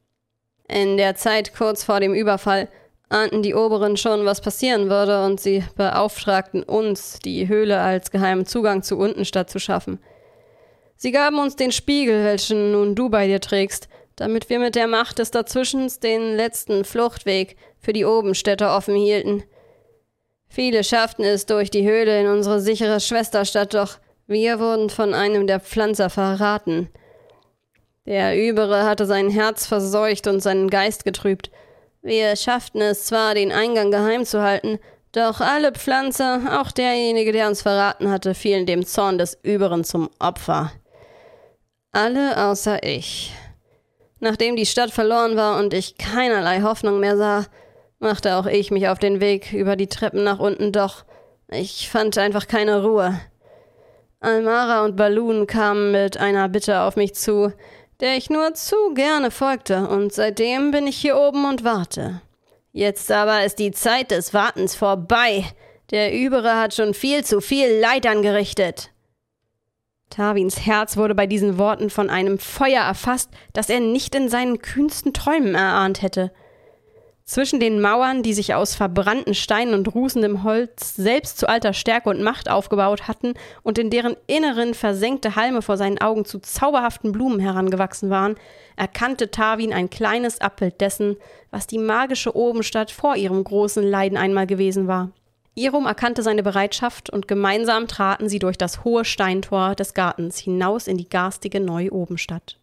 [0.68, 2.68] In der Zeit kurz vor dem Überfall
[3.08, 8.46] ahnten die Oberen schon, was passieren würde, und sie beauftragten uns, die Höhle als geheimen
[8.46, 9.98] Zugang zu Untenstadt zu schaffen.
[11.04, 14.86] Sie gaben uns den Spiegel, welchen nun du bei dir trägst, damit wir mit der
[14.86, 19.42] Macht des Dazwischens den letzten Fluchtweg für die Obenstädte offen hielten.
[20.48, 25.46] Viele schafften es durch die Höhle in unsere sichere Schwesterstadt, doch wir wurden von einem
[25.46, 26.88] der Pflanzer verraten.
[28.06, 31.50] Der Übere hatte sein Herz verseucht und seinen Geist getrübt.
[32.00, 34.78] Wir schafften es zwar, den Eingang geheim zu halten,
[35.12, 40.08] doch alle Pflanzer, auch derjenige, der uns verraten hatte, fielen dem Zorn des Überen zum
[40.18, 40.72] Opfer.
[41.94, 43.32] Alle außer ich.
[44.18, 47.46] Nachdem die Stadt verloren war und ich keinerlei Hoffnung mehr sah,
[48.00, 51.04] machte auch ich mich auf den Weg über die Treppen nach unten, doch
[51.48, 53.20] ich fand einfach keine Ruhe.
[54.18, 57.52] Almara und Balloon kamen mit einer Bitte auf mich zu,
[58.00, 62.22] der ich nur zu gerne folgte, und seitdem bin ich hier oben und warte.
[62.72, 65.44] Jetzt aber ist die Zeit des Wartens vorbei.
[65.92, 68.90] Der Übere hat schon viel zu viel Leid angerichtet.
[70.14, 74.60] Tarwins Herz wurde bei diesen Worten von einem Feuer erfasst, das er nicht in seinen
[74.62, 76.30] kühnsten Träumen erahnt hätte.
[77.24, 82.10] Zwischen den Mauern, die sich aus verbrannten Steinen und rußendem Holz selbst zu alter Stärke
[82.10, 87.10] und Macht aufgebaut hatten und in deren Inneren versenkte Halme vor seinen Augen zu zauberhaften
[87.10, 88.36] Blumen herangewachsen waren,
[88.76, 91.16] erkannte Tarwin ein kleines Abbild dessen,
[91.50, 95.10] was die magische Obenstadt vor ihrem großen Leiden einmal gewesen war.
[95.54, 100.88] Irum erkannte seine Bereitschaft und gemeinsam traten sie durch das hohe Steintor des Gartens hinaus
[100.88, 102.58] in die garstige Neu-Obenstadt.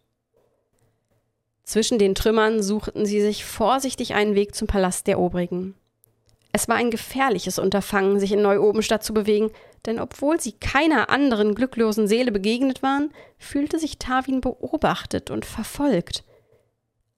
[1.64, 5.74] Zwischen den Trümmern suchten sie sich vorsichtig einen Weg zum Palast der Obrigen.
[6.52, 9.50] Es war ein gefährliches Unterfangen, sich in Neu-Obenstadt zu bewegen,
[9.86, 16.24] denn obwohl sie keiner anderen glücklosen Seele begegnet waren, fühlte sich Tarwin beobachtet und verfolgt.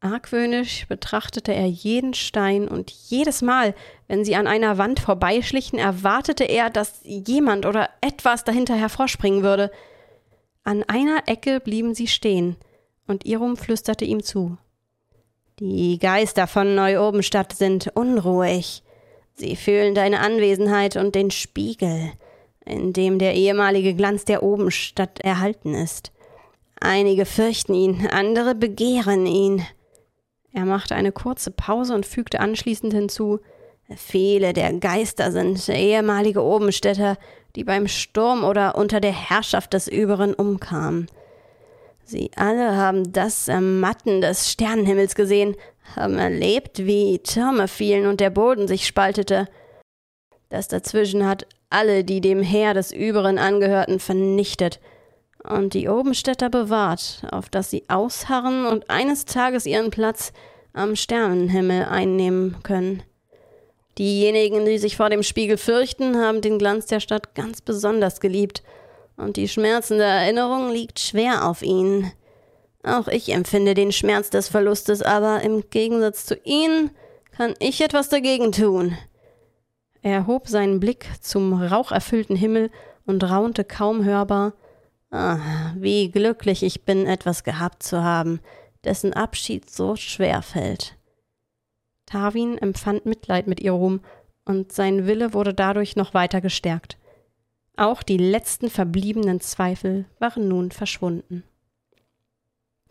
[0.05, 3.75] Argwöhnisch betrachtete er jeden Stein und jedes Mal,
[4.07, 9.71] wenn sie an einer Wand vorbeischlichen, erwartete er, dass jemand oder etwas dahinter hervorspringen würde.
[10.63, 12.57] An einer Ecke blieben sie stehen–
[13.07, 14.57] und Irum flüsterte ihm zu.
[15.61, 18.83] Die Geister von Neu-Obenstadt sind unruhig.
[19.35, 22.13] Sie fühlen deine Anwesenheit und den Spiegel,
[22.65, 26.13] in dem der ehemalige Glanz der Obenstadt erhalten ist.
[26.81, 29.65] Einige fürchten ihn, andere begehren ihn.
[30.55, 33.41] Er machte eine kurze Pause und fügte anschließend hinzu
[33.97, 37.19] Viele der Geister sind ehemalige Obenstädter,
[37.55, 41.07] die beim Sturm oder unter der Herrschaft des Überen umkamen.
[42.05, 45.55] Sie alle haben das Ermatten des Sternenhimmels gesehen,
[45.97, 49.49] haben erlebt, wie Türme fielen und der Boden sich spaltete.
[50.49, 54.81] Das dazwischen hat alle, die dem Heer des Überen angehörten, vernichtet
[55.49, 60.33] und die Obenstädter bewahrt, auf dass sie ausharren und eines Tages ihren Platz
[60.73, 63.03] am Sternenhimmel einnehmen können.
[63.99, 68.63] Diejenigen, die sich vor dem Spiegel fürchten, haben den Glanz der Stadt ganz besonders geliebt–
[69.17, 72.11] und die schmerzende Erinnerung liegt schwer auf ihn.
[72.83, 76.91] Auch ich empfinde den Schmerz des Verlustes, aber im Gegensatz zu Ihnen
[77.37, 78.97] kann ich etwas dagegen tun.
[80.03, 82.71] Er hob seinen Blick zum raucherfüllten Himmel
[83.07, 84.53] und raunte kaum hörbar.
[85.15, 85.39] Ah,
[85.77, 88.41] wie glücklich ich bin, etwas gehabt zu haben,
[88.83, 90.97] dessen Abschied so schwer fällt.
[92.05, 94.01] Tarwin empfand Mitleid mit ihr rum,
[94.45, 96.99] und sein Wille wurde dadurch noch weiter gestärkt.
[97.77, 101.45] Auch die letzten verbliebenen Zweifel waren nun verschwunden.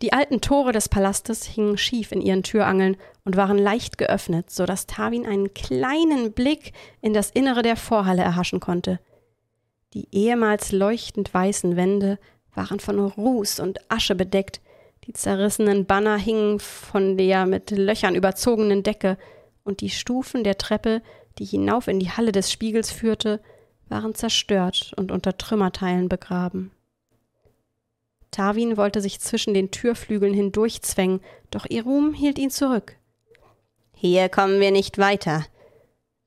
[0.01, 4.65] Die alten Tore des Palastes hingen schief in ihren Türangeln und waren leicht geöffnet, so
[4.65, 9.01] dass Tawin einen kleinen Blick in das Innere der Vorhalle erhaschen konnte.
[9.93, 12.17] Die ehemals leuchtend weißen Wände
[12.55, 14.61] waren von Ruß und Asche bedeckt,
[15.05, 19.17] die zerrissenen Banner hingen von der mit Löchern überzogenen Decke,
[19.63, 21.01] und die Stufen der Treppe,
[21.39, 23.39] die hinauf in die Halle des Spiegels führte,
[23.87, 26.71] waren zerstört und unter Trümmerteilen begraben.
[28.31, 32.97] Tarwin wollte sich zwischen den Türflügeln hindurchzwängen, doch Irum hielt ihn zurück.
[33.93, 35.45] Hier kommen wir nicht weiter.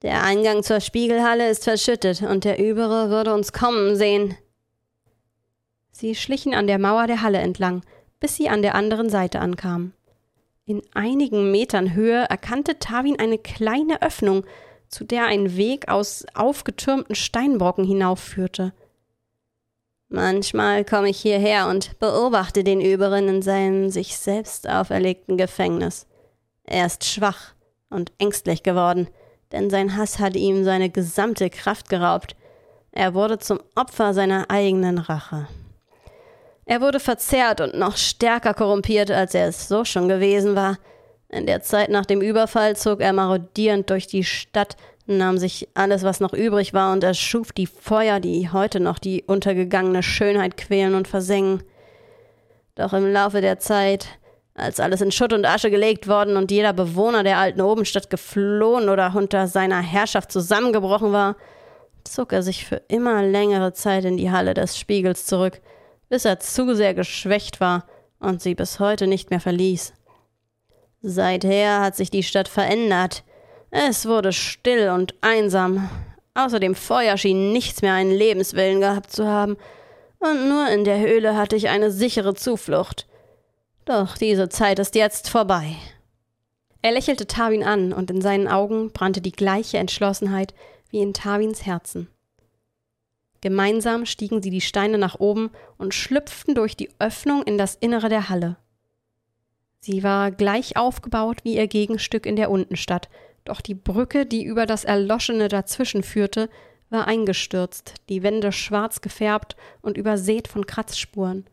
[0.06, 4.36] Der Eingang zur Spiegelhalle ist verschüttet und der Übere würde uns kommen sehen.
[5.90, 7.82] Sie schlichen an der Mauer der Halle entlang,
[8.20, 9.94] bis sie an der anderen Seite ankamen.
[10.64, 14.44] In einigen Metern Höhe erkannte Tawin eine kleine Öffnung,
[14.88, 18.74] zu der ein Weg aus aufgetürmten Steinbrocken hinaufführte.
[20.08, 26.06] Manchmal komme ich hierher und beobachte den Überen in seinem sich selbst auferlegten Gefängnis.
[26.62, 27.54] Er ist schwach
[27.90, 29.08] und ängstlich geworden,
[29.56, 32.36] denn sein Hass hat ihm seine gesamte Kraft geraubt.
[32.92, 35.48] Er wurde zum Opfer seiner eigenen Rache.
[36.66, 40.76] Er wurde verzerrt und noch stärker korrumpiert, als er es so schon gewesen war.
[41.30, 46.02] In der Zeit nach dem Überfall zog er marodierend durch die Stadt, nahm sich alles,
[46.02, 50.94] was noch übrig war, und erschuf die Feuer, die heute noch die untergegangene Schönheit quälen
[50.94, 51.62] und versengen.
[52.74, 54.08] Doch im Laufe der Zeit,
[54.56, 58.88] als alles in Schutt und Asche gelegt worden und jeder Bewohner der alten Obenstadt geflohen
[58.88, 61.36] oder unter seiner Herrschaft zusammengebrochen war,
[62.04, 65.60] zog er sich für immer längere Zeit in die Halle des Spiegels zurück,
[66.08, 67.84] bis er zu sehr geschwächt war
[68.18, 69.92] und sie bis heute nicht mehr verließ.
[71.02, 73.24] Seither hat sich die Stadt verändert.
[73.70, 75.90] Es wurde still und einsam.
[76.34, 79.56] Außer dem Feuer schien nichts mehr einen Lebenswillen gehabt zu haben,
[80.18, 83.06] und nur in der Höhle hatte ich eine sichere Zuflucht.
[83.86, 85.76] Doch diese Zeit ist jetzt vorbei.
[86.82, 90.54] Er lächelte Tawin an, und in seinen Augen brannte die gleiche Entschlossenheit
[90.90, 92.08] wie in Tawins Herzen.
[93.40, 98.08] Gemeinsam stiegen sie die Steine nach oben und schlüpften durch die Öffnung in das Innere
[98.08, 98.56] der Halle.
[99.78, 103.08] Sie war gleich aufgebaut wie ihr Gegenstück in der Untenstadt,
[103.44, 106.50] doch die Brücke, die über das Erloschene dazwischen führte,
[106.90, 111.46] war eingestürzt, die Wände schwarz gefärbt und übersät von Kratzspuren.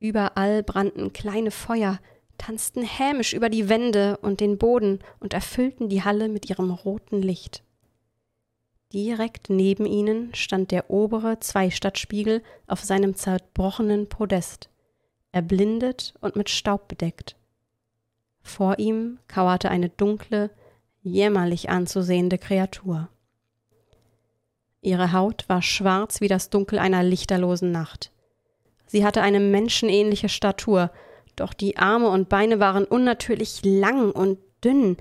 [0.00, 2.00] Überall brannten kleine Feuer,
[2.38, 7.22] tanzten hämisch über die Wände und den Boden und erfüllten die Halle mit ihrem roten
[7.22, 7.62] Licht.
[8.92, 14.70] Direkt neben ihnen stand der obere Zweistadtspiegel auf seinem zerbrochenen Podest
[15.32, 17.36] erblindet und mit Staub bedeckt.
[18.42, 20.50] Vor ihm kauerte eine dunkle,
[21.02, 23.08] jämmerlich anzusehende Kreatur.
[24.80, 28.10] Ihre Haut war schwarz wie das Dunkel einer lichterlosen Nacht.
[28.90, 30.90] Sie hatte eine menschenähnliche Statur,
[31.36, 34.96] doch die Arme und Beine waren unnatürlich lang und dünn,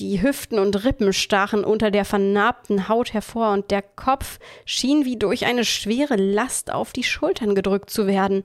[0.00, 5.16] die Hüften und Rippen stachen unter der vernarbten Haut hervor, und der Kopf schien wie
[5.16, 8.42] durch eine schwere Last auf die Schultern gedrückt zu werden.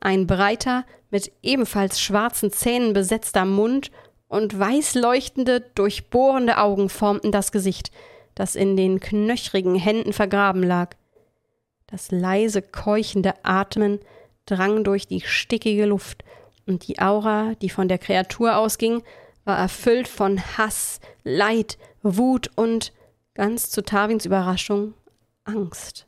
[0.00, 3.90] Ein breiter, mit ebenfalls schwarzen Zähnen besetzter Mund
[4.26, 7.90] und weiß leuchtende, durchbohrende Augen formten das Gesicht,
[8.34, 10.96] das in den knöchrigen Händen vergraben lag.
[11.86, 14.00] Das leise, keuchende Atmen
[14.44, 16.24] drang durch die stickige Luft,
[16.66, 19.02] und die Aura, die von der Kreatur ausging,
[19.44, 22.92] war erfüllt von Hass, Leid, Wut und,
[23.34, 24.94] ganz zu Tawins Überraschung,
[25.44, 26.06] Angst.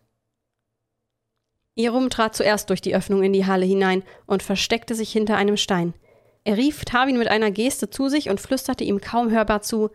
[1.77, 5.57] Irum trat zuerst durch die Öffnung in die Halle hinein und versteckte sich hinter einem
[5.57, 5.95] Stein.
[6.43, 9.91] Er rief Tawin mit einer Geste zu sich und flüsterte ihm kaum hörbar zu: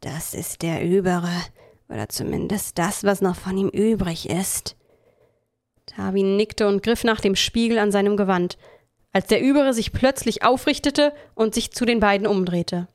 [0.00, 1.28] Das ist der Übere,
[1.90, 4.76] oder zumindest das, was noch von ihm übrig ist.
[5.94, 8.58] Tawin nickte und griff nach dem Spiegel an seinem Gewand,
[9.12, 12.88] als der Übere sich plötzlich aufrichtete und sich zu den beiden umdrehte.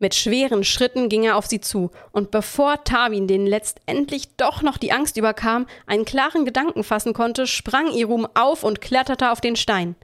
[0.00, 4.76] Mit schweren Schritten ging er auf sie zu, und bevor Tawin den letztendlich doch noch
[4.76, 9.54] die Angst überkam, einen klaren Gedanken fassen konnte, sprang Irum auf und kletterte auf den
[9.54, 9.94] Stein.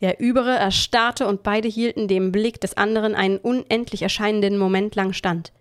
[0.00, 5.12] Der Übere erstarrte und beide hielten dem Blick des anderen einen unendlich erscheinenden Moment lang
[5.12, 5.52] stand.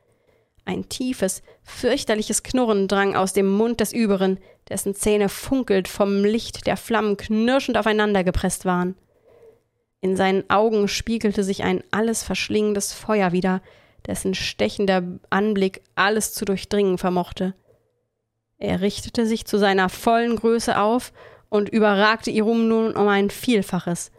[0.69, 4.38] Ein tiefes, fürchterliches Knurren drang aus dem Mund des Überen,
[4.69, 8.93] dessen Zähne funkelt vom Licht der Flammen knirschend aufeinander gepresst waren.
[9.99, 13.63] In seinen Augen spiegelte sich ein alles verschlingendes Feuer wieder,
[14.05, 15.01] dessen stechender
[15.32, 17.55] Anblick alles zu durchdringen vermochte.
[18.60, 21.13] Er richtete sich zu seiner vollen Größe auf
[21.49, 24.12] und überragte Irum nun um ein Vielfaches.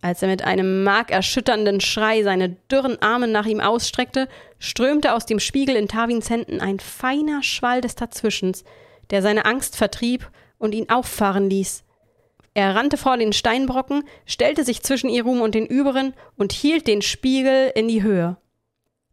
[0.00, 5.40] Als er mit einem markerschütternden Schrei seine dürren Arme nach ihm ausstreckte, strömte aus dem
[5.40, 8.64] Spiegel in Tawins Händen ein feiner Schwall des Dazwischens,
[9.10, 11.84] der seine Angst vertrieb und ihn auffahren ließ.
[12.54, 17.02] Er rannte vor den Steinbrocken, stellte sich zwischen Irum und den Überen und hielt den
[17.02, 18.36] Spiegel in die Höhe.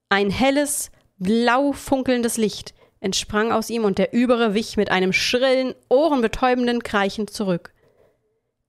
[0.10, 2.74] Ein helles, blau funkelndes Licht
[3.06, 7.75] entsprang aus ihm und der Übere wich mit einem schrillen, ohrenbetäubenden Kreichen zurück.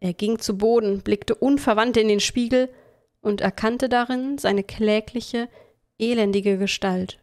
[0.01, 2.69] Er ging zu Boden, blickte unverwandt in den Spiegel
[3.21, 5.49] und erkannte darin seine klägliche,
[5.99, 7.19] elendige Gestalt.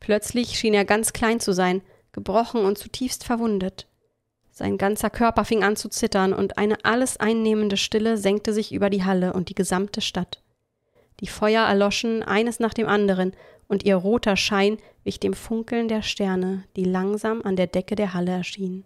[0.00, 3.86] Plötzlich schien er ganz klein zu sein, gebrochen und zutiefst verwundet.
[4.50, 8.90] Sein ganzer Körper fing an zu zittern, und eine alles einnehmende Stille senkte sich über
[8.90, 10.42] die Halle und die gesamte Stadt.
[11.20, 13.32] Die Feuer erloschen eines nach dem anderen,
[13.68, 18.12] und ihr roter Schein wich dem Funkeln der Sterne, die langsam an der Decke der
[18.14, 18.84] Halle erschienen.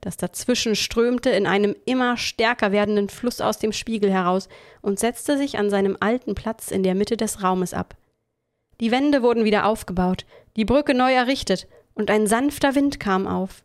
[0.00, 4.48] Das dazwischen strömte in einem immer stärker werdenden Fluss aus dem Spiegel heraus
[4.80, 7.96] und setzte sich an seinem alten Platz in der Mitte des Raumes ab.
[8.80, 10.24] Die Wände wurden wieder aufgebaut,
[10.56, 13.64] die Brücke neu errichtet, und ein sanfter Wind kam auf.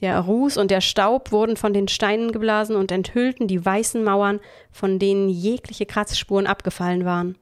[0.00, 4.40] Der Ruß und der Staub wurden von den Steinen geblasen und enthüllten die weißen Mauern,
[4.70, 7.38] von denen jegliche Kratzspuren abgefallen waren.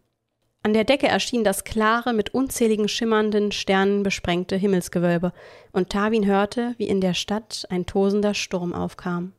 [0.64, 5.34] An der Decke erschien das klare, mit unzähligen schimmernden Sternen besprengte Himmelsgewölbe,
[5.72, 9.34] und Tawin hörte, wie in der Stadt ein tosender Sturm aufkam.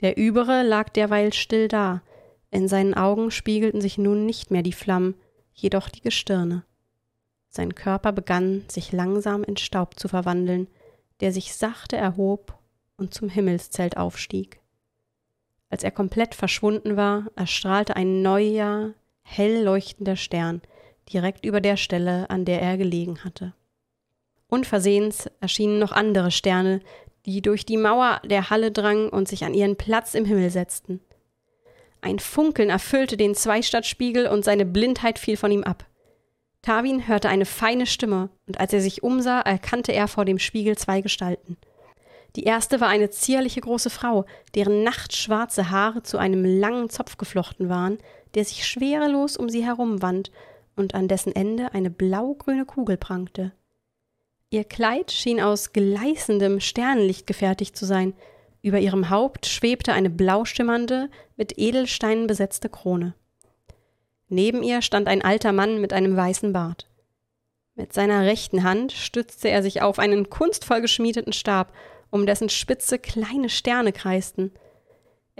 [0.00, 2.00] Der Übere lag derweil still da,
[2.50, 5.16] In seinen Augen spiegelten sich nun nicht mehr die Flammen,
[5.52, 6.64] jedoch die Gestirne.
[7.50, 10.68] Sein Körper begann sich langsam in Staub zu verwandeln,
[11.20, 12.58] der sich sachte erhob
[12.96, 14.60] und zum Himmelszelt aufstieg.
[15.68, 20.62] Als er komplett verschwunden war, erstrahlte ein neuer, hell leuchtender Stern
[21.12, 23.52] direkt über der Stelle, an der er gelegen hatte.
[24.48, 26.80] Unversehens erschienen noch andere Sterne,
[27.26, 31.00] die durch die Mauer der Halle drangen und sich an ihren Platz im Himmel setzten.
[32.00, 35.86] Ein Funkeln erfüllte den Zweistadtspiegel und seine Blindheit fiel von ihm ab.
[36.62, 40.76] Tawin hörte eine feine Stimme, und als er sich umsah, erkannte er vor dem Spiegel
[40.76, 41.56] zwei Gestalten.
[42.36, 47.68] Die erste war eine zierliche große Frau, deren nachtschwarze Haare zu einem langen Zopf geflochten
[47.68, 47.98] waren,
[48.34, 50.30] der sich schwerelos um sie herumwand
[50.76, 53.52] und an dessen Ende eine blaugrüne Kugel prangte.
[54.50, 58.14] Ihr Kleid schien aus gleißendem Sternenlicht gefertigt zu sein,
[58.62, 63.14] über ihrem Haupt schwebte eine blauschimmernde, mit Edelsteinen besetzte Krone.
[64.28, 66.86] Neben ihr stand ein alter Mann mit einem weißen Bart.
[67.74, 71.72] Mit seiner rechten Hand stützte er sich auf einen kunstvoll geschmiedeten Stab,
[72.10, 74.52] um dessen Spitze kleine Sterne kreisten.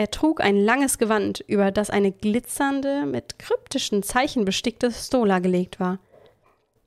[0.01, 5.79] Er trug ein langes Gewand, über das eine glitzernde, mit kryptischen Zeichen bestickte Stola gelegt
[5.79, 5.99] war.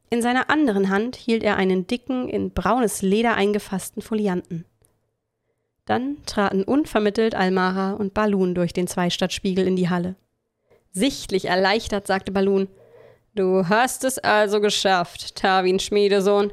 [0.09, 4.65] In seiner anderen Hand hielt er einen dicken, in braunes Leder eingefassten Folianten.
[5.85, 10.15] Dann traten unvermittelt Almara und Balun durch den Zweistadtspiegel in die Halle.
[10.91, 12.67] Sichtlich erleichtert sagte Balun:
[13.35, 16.51] Du hast es also geschafft, Tawin Schmiedesohn.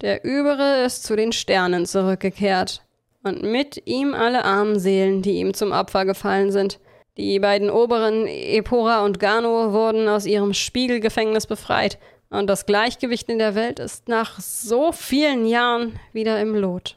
[0.00, 2.82] Der Übere ist zu den Sternen zurückgekehrt.
[3.22, 6.78] Und mit ihm alle armen Seelen, die ihm zum Opfer gefallen sind.
[7.16, 11.98] Die beiden oberen, Epora und Gano, wurden aus ihrem Spiegelgefängnis befreit.
[12.30, 16.96] Und das Gleichgewicht in der Welt ist nach so vielen Jahren wieder im Lot.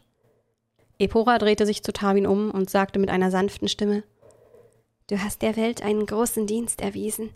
[0.99, 4.03] Epora drehte sich zu Tawin um und sagte mit einer sanften Stimme:
[5.07, 7.31] Du hast der Welt einen großen Dienst erwiesen.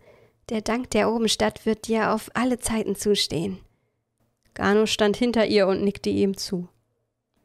[0.49, 3.57] Der Dank der Obenstadt wird dir auf alle Zeiten zustehen.
[4.53, 6.69] Gano stand hinter ihr und nickte ihm zu.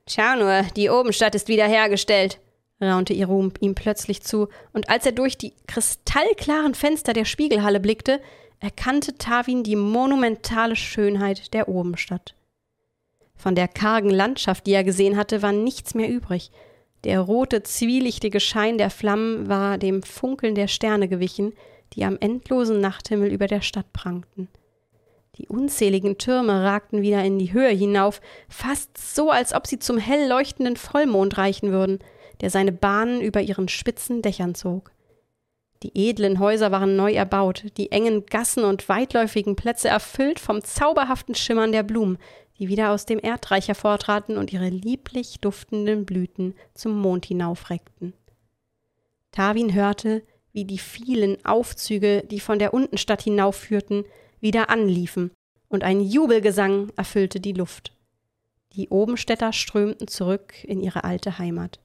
[0.08, 2.40] Schau nur, die Obenstadt ist wiederhergestellt,
[2.80, 8.20] raunte Irum ihm plötzlich zu, und als er durch die kristallklaren Fenster der Spiegelhalle blickte,
[8.60, 12.34] erkannte Tawin die monumentale Schönheit der Obenstadt.
[13.36, 16.50] Von der kargen Landschaft, die er gesehen hatte, war nichts mehr übrig.
[17.04, 21.54] Der rote, zwielichtige Schein der Flammen war dem Funkeln der Sterne gewichen,
[21.94, 24.48] die am endlosen Nachthimmel über der Stadt prangten.
[25.40, 28.20] Die unzähligen Türme ragten wieder in die Höhe hinauf,
[28.50, 31.98] fast so, als ob sie zum hell leuchtenden Vollmond reichen würden,
[32.42, 34.92] der seine Bahnen über ihren spitzen Dächern zog.
[35.82, 41.34] Die edlen Häuser waren neu erbaut, die engen Gassen und weitläufigen Plätze erfüllt vom zauberhaften
[41.34, 42.18] Schimmern der Blumen,
[42.58, 48.12] die wieder aus dem Erdreich hervortraten und ihre lieblich duftenden Blüten zum Mond hinaufreckten.
[49.32, 50.22] Tawin hörte,
[50.52, 54.04] wie die vielen Aufzüge, die von der Untenstadt hinaufführten,
[54.40, 55.30] wieder anliefen,
[55.68, 57.92] und ein Jubelgesang erfüllte die Luft.
[58.72, 61.80] Die Obenstädter strömten zurück in ihre alte Heimat.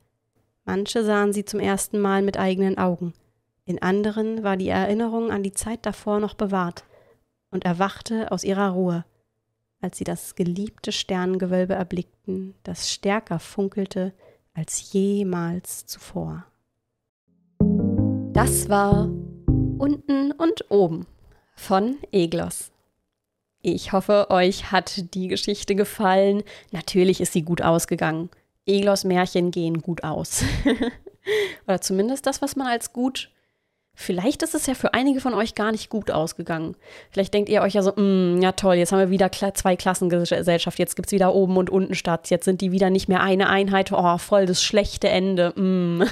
[0.63, 3.13] Manche sahen sie zum ersten Mal mit eigenen Augen,
[3.67, 6.85] in anderen war die Erinnerung an die Zeit davor noch bewahrt
[7.49, 9.05] und erwachte aus ihrer Ruhe,
[9.81, 14.13] als sie das geliebte Sternengewölbe erblickten, das stärker funkelte
[14.53, 16.45] als jemals zuvor.
[18.33, 19.09] Das war
[19.77, 21.07] Unten und Oben
[21.55, 22.71] von Eglos.
[23.61, 26.43] Ich hoffe, euch hat die Geschichte gefallen.
[26.71, 28.29] Natürlich ist sie gut ausgegangen.
[28.65, 30.43] Eglos Märchen gehen gut aus.
[31.67, 33.31] Oder zumindest das, was man als gut
[33.97, 36.75] Vielleicht ist es ja für einige von euch gar nicht gut ausgegangen.
[37.11, 40.77] Vielleicht denkt ihr euch ja so, mm, ja toll, jetzt haben wir wieder zwei Klassengesellschaft,
[40.77, 43.47] jetzt gibt es wieder oben und unten statt, jetzt sind die wieder nicht mehr eine
[43.47, 45.51] Einheit, oh, voll das schlechte Ende.
[45.57, 46.03] Mm.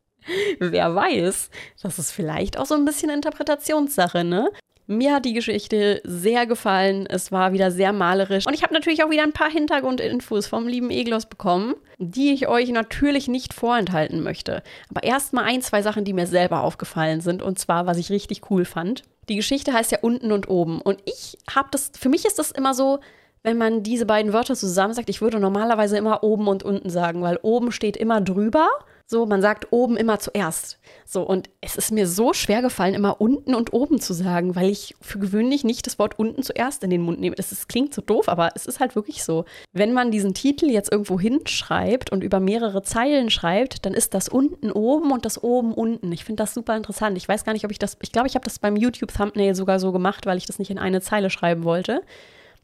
[0.60, 1.50] Wer weiß,
[1.82, 4.52] das ist vielleicht auch so ein bisschen Interpretationssache, ne?
[4.86, 7.06] Mir hat die Geschichte sehr gefallen.
[7.06, 8.46] Es war wieder sehr malerisch.
[8.46, 12.48] Und ich habe natürlich auch wieder ein paar Hintergrundinfos vom lieben Eglos bekommen, die ich
[12.48, 14.62] euch natürlich nicht vorenthalten möchte.
[14.90, 17.42] Aber erstmal ein, zwei Sachen, die mir selber aufgefallen sind.
[17.42, 19.02] Und zwar, was ich richtig cool fand.
[19.28, 20.80] Die Geschichte heißt ja unten und oben.
[20.80, 22.98] Und ich habe das, für mich ist das immer so,
[23.44, 27.22] wenn man diese beiden Wörter zusammen sagt, ich würde normalerweise immer oben und unten sagen,
[27.22, 28.68] weil oben steht immer drüber
[29.12, 30.80] so, man sagt oben immer zuerst.
[31.04, 34.70] So, und es ist mir so schwer gefallen, immer unten und oben zu sagen, weil
[34.70, 37.36] ich für gewöhnlich nicht das Wort unten zuerst in den Mund nehme.
[37.36, 39.44] Das ist, klingt so doof, aber es ist halt wirklich so.
[39.72, 44.28] Wenn man diesen Titel jetzt irgendwo hinschreibt und über mehrere Zeilen schreibt, dann ist das
[44.28, 46.10] unten oben und das oben unten.
[46.10, 47.16] Ich finde das super interessant.
[47.18, 49.78] Ich weiß gar nicht, ob ich das, ich glaube, ich habe das beim YouTube-Thumbnail sogar
[49.78, 52.02] so gemacht, weil ich das nicht in eine Zeile schreiben wollte.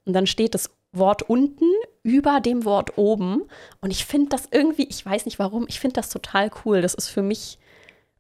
[0.07, 1.67] Und dann steht das Wort unten
[2.03, 3.43] über dem Wort oben.
[3.81, 6.81] Und ich finde das irgendwie, ich weiß nicht warum, ich finde das total cool.
[6.81, 7.59] Das ist für mich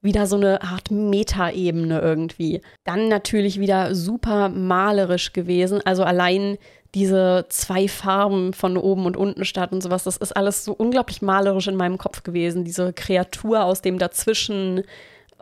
[0.00, 2.60] wieder so eine Art Metaebene irgendwie.
[2.84, 5.80] Dann natürlich wieder super malerisch gewesen.
[5.84, 6.58] Also allein
[6.94, 11.20] diese zwei Farben von oben und unten statt und sowas, das ist alles so unglaublich
[11.20, 12.64] malerisch in meinem Kopf gewesen.
[12.64, 14.84] Diese Kreatur aus dem Dazwischen.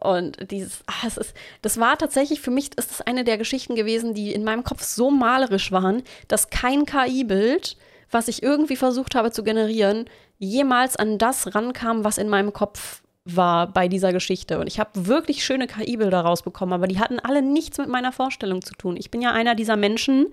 [0.01, 3.75] Und dieses, ach, es ist, das war tatsächlich für mich, ist das eine der Geschichten
[3.75, 7.77] gewesen, die in meinem Kopf so malerisch waren, dass kein KI-Bild,
[8.11, 10.05] was ich irgendwie versucht habe zu generieren,
[10.39, 14.61] jemals an das rankam, was in meinem Kopf war bei dieser Geschichte.
[14.61, 18.63] Und ich habe wirklich schöne KI-Bilder rausbekommen, aber die hatten alle nichts mit meiner Vorstellung
[18.63, 18.97] zu tun.
[18.97, 20.27] Ich bin ja einer dieser Menschen,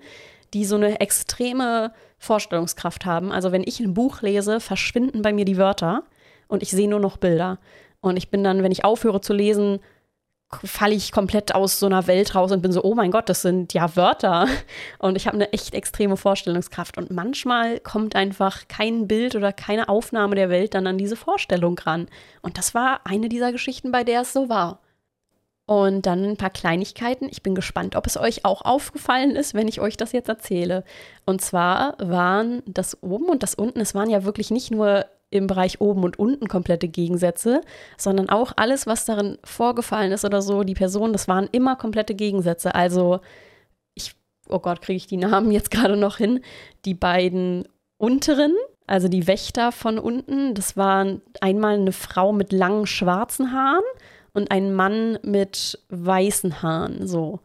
[0.52, 3.32] die so eine extreme Vorstellungskraft haben.
[3.32, 6.04] Also wenn ich ein Buch lese, verschwinden bei mir die Wörter
[6.46, 7.58] und ich sehe nur noch Bilder.
[8.04, 9.80] Und ich bin dann, wenn ich aufhöre zu lesen,
[10.62, 13.42] falle ich komplett aus so einer Welt raus und bin so, oh mein Gott, das
[13.42, 14.46] sind ja Wörter.
[14.98, 16.96] Und ich habe eine echt extreme Vorstellungskraft.
[16.98, 21.78] Und manchmal kommt einfach kein Bild oder keine Aufnahme der Welt dann an diese Vorstellung
[21.78, 22.06] ran.
[22.42, 24.80] Und das war eine dieser Geschichten, bei der es so war.
[25.66, 27.26] Und dann ein paar Kleinigkeiten.
[27.30, 30.84] Ich bin gespannt, ob es euch auch aufgefallen ist, wenn ich euch das jetzt erzähle.
[31.24, 35.46] Und zwar waren das oben und das unten, es waren ja wirklich nicht nur im
[35.46, 37.60] Bereich oben und unten komplette Gegensätze,
[37.98, 42.14] sondern auch alles, was darin vorgefallen ist oder so, die Personen, das waren immer komplette
[42.14, 42.74] Gegensätze.
[42.74, 43.20] Also
[43.94, 44.14] ich,
[44.48, 46.40] oh Gott, kriege ich die Namen jetzt gerade noch hin.
[46.84, 47.66] Die beiden
[47.98, 48.54] unteren,
[48.86, 53.84] also die Wächter von unten, das waren einmal eine Frau mit langen schwarzen Haaren
[54.34, 57.40] und ein Mann mit weißen Haaren, so.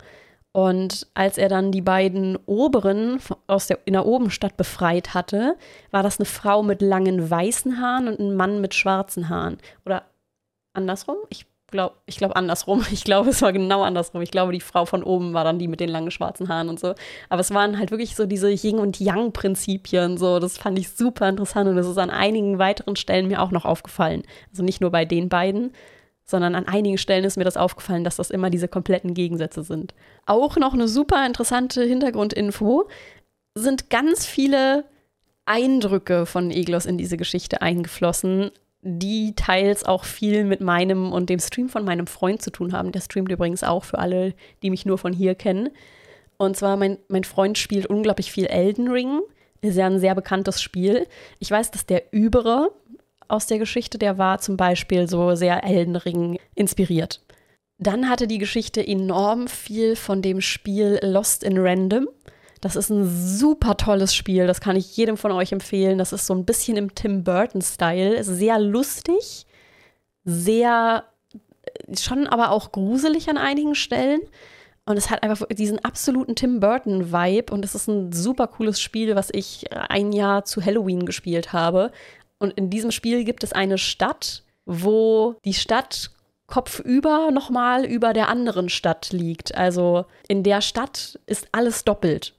[0.52, 5.56] Und als er dann die beiden Oberen aus der, in der Obenstadt befreit hatte,
[5.92, 9.58] war das eine Frau mit langen weißen Haaren und ein Mann mit schwarzen Haaren.
[9.86, 10.04] Oder
[10.74, 11.18] andersrum?
[11.30, 12.84] Ich glaube ich glaub andersrum.
[12.92, 14.22] Ich glaube, es war genau andersrum.
[14.22, 16.80] Ich glaube, die Frau von oben war dann die mit den langen schwarzen Haaren und
[16.80, 16.96] so.
[17.30, 20.18] Aber es waren halt wirklich so diese Yin- und Yang-Prinzipien.
[20.18, 23.52] So, das fand ich super interessant und das ist an einigen weiteren Stellen mir auch
[23.52, 24.24] noch aufgefallen.
[24.52, 25.74] Also nicht nur bei den beiden,
[26.30, 29.94] sondern an einigen Stellen ist mir das aufgefallen, dass das immer diese kompletten Gegensätze sind.
[30.26, 32.88] Auch noch eine super interessante Hintergrundinfo
[33.56, 34.86] sind ganz viele
[35.46, 38.52] Eindrücke von Eglos in diese Geschichte eingeflossen,
[38.82, 42.92] die teils auch viel mit meinem und dem Stream von meinem Freund zu tun haben.
[42.92, 45.70] Der streamt übrigens auch für alle, die mich nur von hier kennen.
[46.38, 49.20] Und zwar, mein, mein Freund spielt unglaublich viel Elden Ring.
[49.62, 51.08] Ist ja ein sehr bekanntes Spiel.
[51.40, 52.72] Ich weiß, dass der Übere,
[53.30, 57.22] aus der Geschichte, der war zum Beispiel so sehr Elden Ring inspiriert.
[57.78, 62.10] Dann hatte die Geschichte enorm viel von dem Spiel Lost in Random.
[62.60, 65.98] Das ist ein super tolles Spiel, das kann ich jedem von euch empfehlen.
[65.98, 69.46] Das ist so ein bisschen im Tim Burton-Style, sehr lustig,
[70.26, 71.06] sehr
[71.98, 74.22] schon aber auch gruselig an einigen Stellen.
[74.86, 79.16] Und es hat einfach diesen absoluten Tim Burton-Vibe und es ist ein super cooles Spiel,
[79.16, 81.92] was ich ein Jahr zu Halloween gespielt habe.
[82.40, 86.12] Und in diesem Spiel gibt es eine Stadt, wo die Stadt
[86.48, 89.56] kopfüber nochmal über der anderen Stadt liegt.
[89.56, 92.34] Also in der Stadt ist alles doppelt.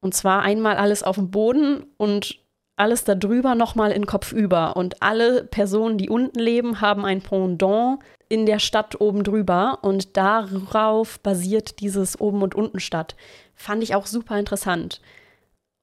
[0.00, 2.38] Und zwar einmal alles auf dem Boden und
[2.76, 4.76] alles darüber nochmal in kopfüber.
[4.76, 9.78] Und alle Personen, die unten leben, haben ein Pendant in der Stadt oben drüber.
[9.82, 13.16] Und darauf basiert dieses Oben- und Untenstadt.
[13.54, 15.00] Fand ich auch super interessant.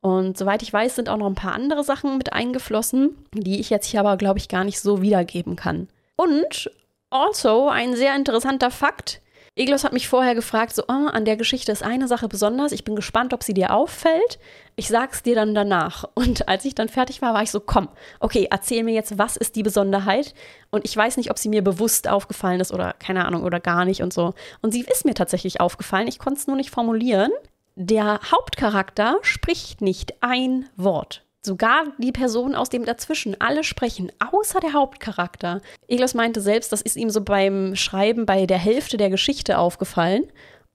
[0.04, 3.70] Und soweit ich weiß, sind auch noch ein paar andere Sachen mit eingeflossen, die ich
[3.70, 5.88] jetzt hier aber, glaube ich, gar nicht so wiedergeben kann.
[6.18, 6.70] Und
[7.10, 9.22] also ein sehr interessanter Fakt.
[9.56, 12.74] Eglos hat mich vorher gefragt, so, oh, an der Geschichte ist eine Sache besonders.
[12.74, 14.40] Ich bin gespannt, ob sie dir auffällt.
[14.76, 16.04] Ich sag's dir dann danach.
[16.16, 17.88] Und als ich dann fertig war, war ich so, komm,
[18.20, 20.34] okay, erzähl mir jetzt, was ist die Besonderheit?
[20.70, 23.86] Und ich weiß nicht, ob sie mir bewusst aufgefallen ist oder keine Ahnung oder gar
[23.86, 24.34] nicht und so.
[24.62, 26.10] Und sie ist mir tatsächlich aufgefallen.
[26.10, 27.32] Ich konnte es nur nicht formulieren
[27.76, 31.24] der Hauptcharakter spricht nicht ein Wort.
[31.42, 35.62] Sogar die Personen aus dem Dazwischen, alle sprechen, außer der Hauptcharakter.
[35.88, 40.24] Eglos meinte selbst, das ist ihm so beim Schreiben bei der Hälfte der Geschichte aufgefallen.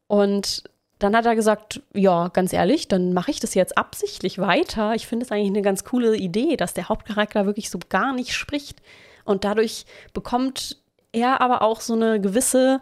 [0.09, 0.65] Und
[0.99, 4.95] dann hat er gesagt, ja, ganz ehrlich, dann mache ich das jetzt absichtlich weiter.
[4.95, 8.35] Ich finde es eigentlich eine ganz coole Idee, dass der Hauptcharakter wirklich so gar nicht
[8.35, 8.83] spricht.
[9.25, 10.77] Und dadurch bekommt
[11.13, 12.81] er aber auch so eine gewisse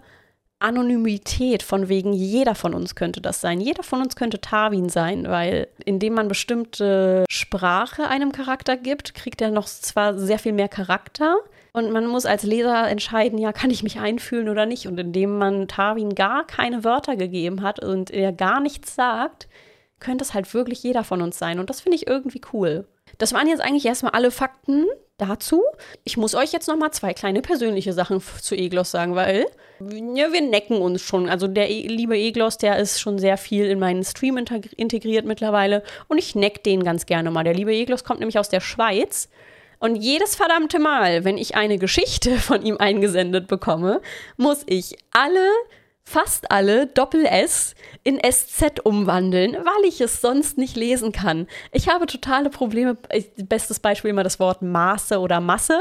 [0.58, 3.60] Anonymität von wegen, jeder von uns könnte das sein.
[3.60, 9.42] Jeder von uns könnte Tarwin sein, weil indem man bestimmte Sprache einem Charakter gibt, kriegt
[9.42, 11.36] er noch zwar sehr viel mehr Charakter
[11.76, 14.86] und man muss als Leser entscheiden, ja, kann ich mich einfühlen oder nicht.
[14.86, 19.46] Und indem man Tarwin gar keine Wörter gegeben hat und er gar nichts sagt,
[20.00, 21.58] könnte es halt wirklich jeder von uns sein.
[21.58, 22.86] Und das finde ich irgendwie cool.
[23.18, 24.86] Das waren jetzt eigentlich erstmal alle Fakten
[25.18, 25.62] dazu.
[26.04, 29.46] Ich muss euch jetzt noch mal zwei kleine persönliche Sachen zu Eglos sagen, weil
[29.80, 31.28] ja, wir necken uns schon.
[31.28, 35.82] Also der e liebe Eglos, der ist schon sehr viel in meinen Stream integriert mittlerweile
[36.08, 37.44] und ich neck den ganz gerne mal.
[37.44, 39.28] Der liebe Eglos kommt nämlich aus der Schweiz.
[39.78, 44.00] Und jedes verdammte Mal, wenn ich eine Geschichte von ihm eingesendet bekomme,
[44.36, 45.48] muss ich alle,
[46.08, 51.48] fast alle Doppel-S in SZ umwandeln, weil ich es sonst nicht lesen kann.
[51.72, 52.96] Ich habe totale Probleme.
[53.36, 55.80] Bestes Beispiel immer das Wort Maße oder Masse.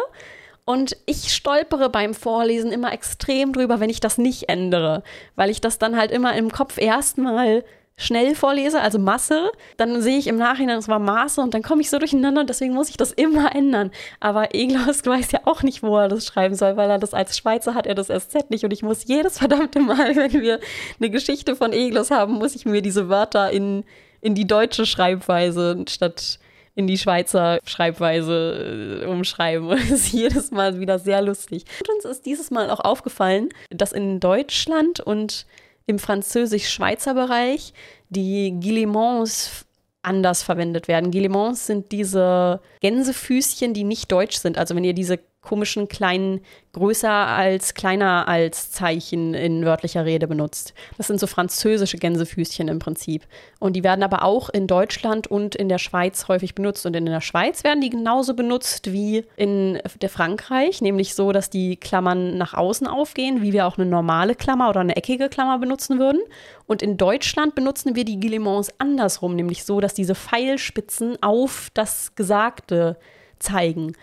[0.65, 5.03] Und ich stolpere beim Vorlesen immer extrem drüber, wenn ich das nicht ändere,
[5.35, 7.63] weil ich das dann halt immer im Kopf erstmal
[7.97, 11.81] schnell vorlese, also Masse, dann sehe ich im Nachhinein, es war Maße und dann komme
[11.81, 13.91] ich so durcheinander und deswegen muss ich das immer ändern.
[14.19, 17.37] Aber Eglos weiß ja auch nicht, wo er das schreiben soll, weil er das als
[17.37, 20.59] Schweizer hat, er das SZ nicht und ich muss jedes verdammte Mal, wenn wir
[20.99, 23.85] eine Geschichte von Eglos haben, muss ich mir diese Wörter in,
[24.21, 26.39] in die deutsche Schreibweise statt
[26.77, 29.69] in die Schweizer Schreibweise äh, umschreiben.
[29.69, 31.63] Und das ist jedes Mal wieder sehr lustig.
[31.79, 35.45] Und uns ist dieses Mal auch aufgefallen, dass in Deutschland und
[35.87, 37.73] im französisch-schweizer Bereich
[38.09, 39.65] die Guillemons
[40.01, 41.11] anders verwendet werden.
[41.11, 44.57] Guillemons sind diese Gänsefüßchen, die nicht deutsch sind.
[44.57, 46.41] Also wenn ihr diese komischen kleinen
[46.73, 50.73] größer als kleiner als Zeichen in wörtlicher Rede benutzt.
[50.97, 53.25] Das sind so französische Gänsefüßchen im Prinzip.
[53.59, 56.85] Und die werden aber auch in Deutschland und in der Schweiz häufig benutzt.
[56.85, 61.49] Und in der Schweiz werden die genauso benutzt wie in der Frankreich, nämlich so, dass
[61.49, 65.59] die Klammern nach außen aufgehen, wie wir auch eine normale Klammer oder eine eckige Klammer
[65.59, 66.19] benutzen würden.
[66.67, 72.15] Und in Deutschland benutzen wir die Guillemons andersrum, nämlich so, dass diese Pfeilspitzen auf das
[72.15, 72.97] Gesagte
[73.39, 73.93] zeigen.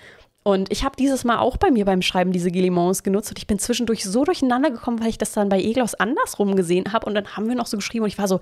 [0.44, 3.46] Und ich habe dieses Mal auch bei mir beim Schreiben diese Guillemons genutzt und ich
[3.46, 7.14] bin zwischendurch so durcheinander gekommen, weil ich das dann bei Eglos andersrum gesehen habe und
[7.14, 8.40] dann haben wir noch so geschrieben und ich war so,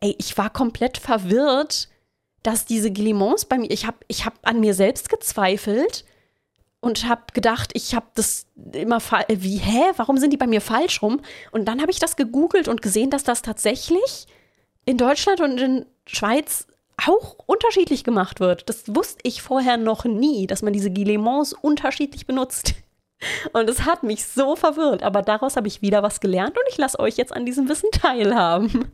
[0.00, 1.88] ey, ich war komplett verwirrt,
[2.44, 6.04] dass diese Guillemons bei mir, ich habe ich hab an mir selbst gezweifelt
[6.80, 11.02] und habe gedacht, ich habe das immer, wie, hä, warum sind die bei mir falsch
[11.02, 11.20] rum?
[11.50, 14.26] Und dann habe ich das gegoogelt und gesehen, dass das tatsächlich
[14.84, 16.66] in Deutschland und in Schweiz
[17.08, 18.68] auch unterschiedlich gemacht wird.
[18.68, 22.74] Das wusste ich vorher noch nie, dass man diese Guillemons unterschiedlich benutzt.
[23.52, 26.76] Und es hat mich so verwirrt, aber daraus habe ich wieder was gelernt und ich
[26.76, 28.90] lasse euch jetzt an diesem Wissen teilhaben.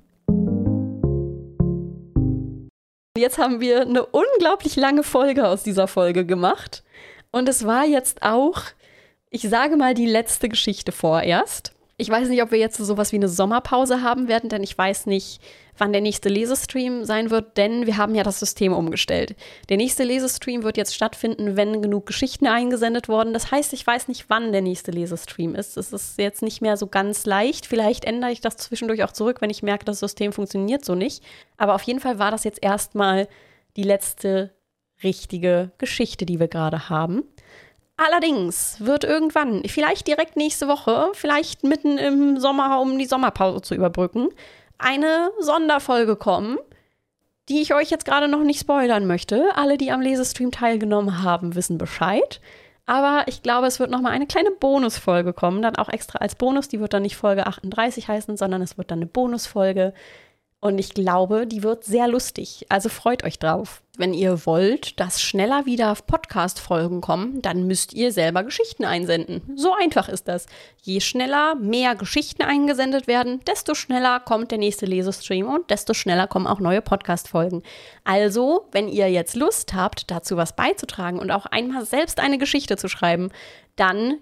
[3.17, 6.85] Jetzt haben wir eine unglaublich lange Folge aus dieser Folge gemacht.
[7.31, 8.63] Und es war jetzt auch,
[9.31, 11.73] ich sage mal, die letzte Geschichte vorerst.
[11.97, 15.07] Ich weiß nicht, ob wir jetzt sowas wie eine Sommerpause haben werden, denn ich weiß
[15.07, 15.41] nicht,
[15.79, 19.37] wann der nächste Lesestream sein wird, denn wir haben ja das System umgestellt.
[19.69, 23.33] Der nächste Lesestream wird jetzt stattfinden, wenn genug Geschichten eingesendet wurden.
[23.33, 25.77] Das heißt, ich weiß nicht, wann der nächste Lesestream ist.
[25.77, 27.67] Es ist jetzt nicht mehr so ganz leicht.
[27.67, 31.23] Vielleicht ändere ich das zwischendurch auch zurück, wenn ich merke, das System funktioniert so nicht.
[31.57, 33.29] Aber auf jeden Fall war das jetzt erstmal
[33.77, 34.51] die letzte
[35.03, 37.25] richtige Geschichte, die wir gerade haben.
[37.97, 43.75] Allerdings wird irgendwann, vielleicht direkt nächste Woche, vielleicht mitten im Sommer, um die Sommerpause zu
[43.75, 44.29] überbrücken,
[44.79, 46.59] eine Sonderfolge kommen,
[47.49, 49.51] die ich euch jetzt gerade noch nicht spoilern möchte.
[49.55, 52.41] Alle, die am Lesestream teilgenommen haben, wissen Bescheid.
[52.87, 56.37] Aber ich glaube, es wird noch mal eine kleine Bonusfolge kommen, dann auch extra als
[56.37, 56.69] Bonus.
[56.69, 59.93] Die wird dann nicht Folge 38 heißen, sondern es wird dann eine Bonusfolge,
[60.61, 62.67] und ich glaube, die wird sehr lustig.
[62.69, 63.81] Also freut euch drauf.
[63.97, 69.43] Wenn ihr wollt, dass schneller wieder Podcast-Folgen kommen, dann müsst ihr selber Geschichten einsenden.
[69.55, 70.47] So einfach ist das.
[70.83, 76.27] Je schneller mehr Geschichten eingesendet werden, desto schneller kommt der nächste Lesestream und desto schneller
[76.27, 77.63] kommen auch neue Podcast-Folgen.
[78.03, 82.77] Also, wenn ihr jetzt Lust habt, dazu was beizutragen und auch einmal selbst eine Geschichte
[82.77, 83.31] zu schreiben,
[83.77, 84.19] dann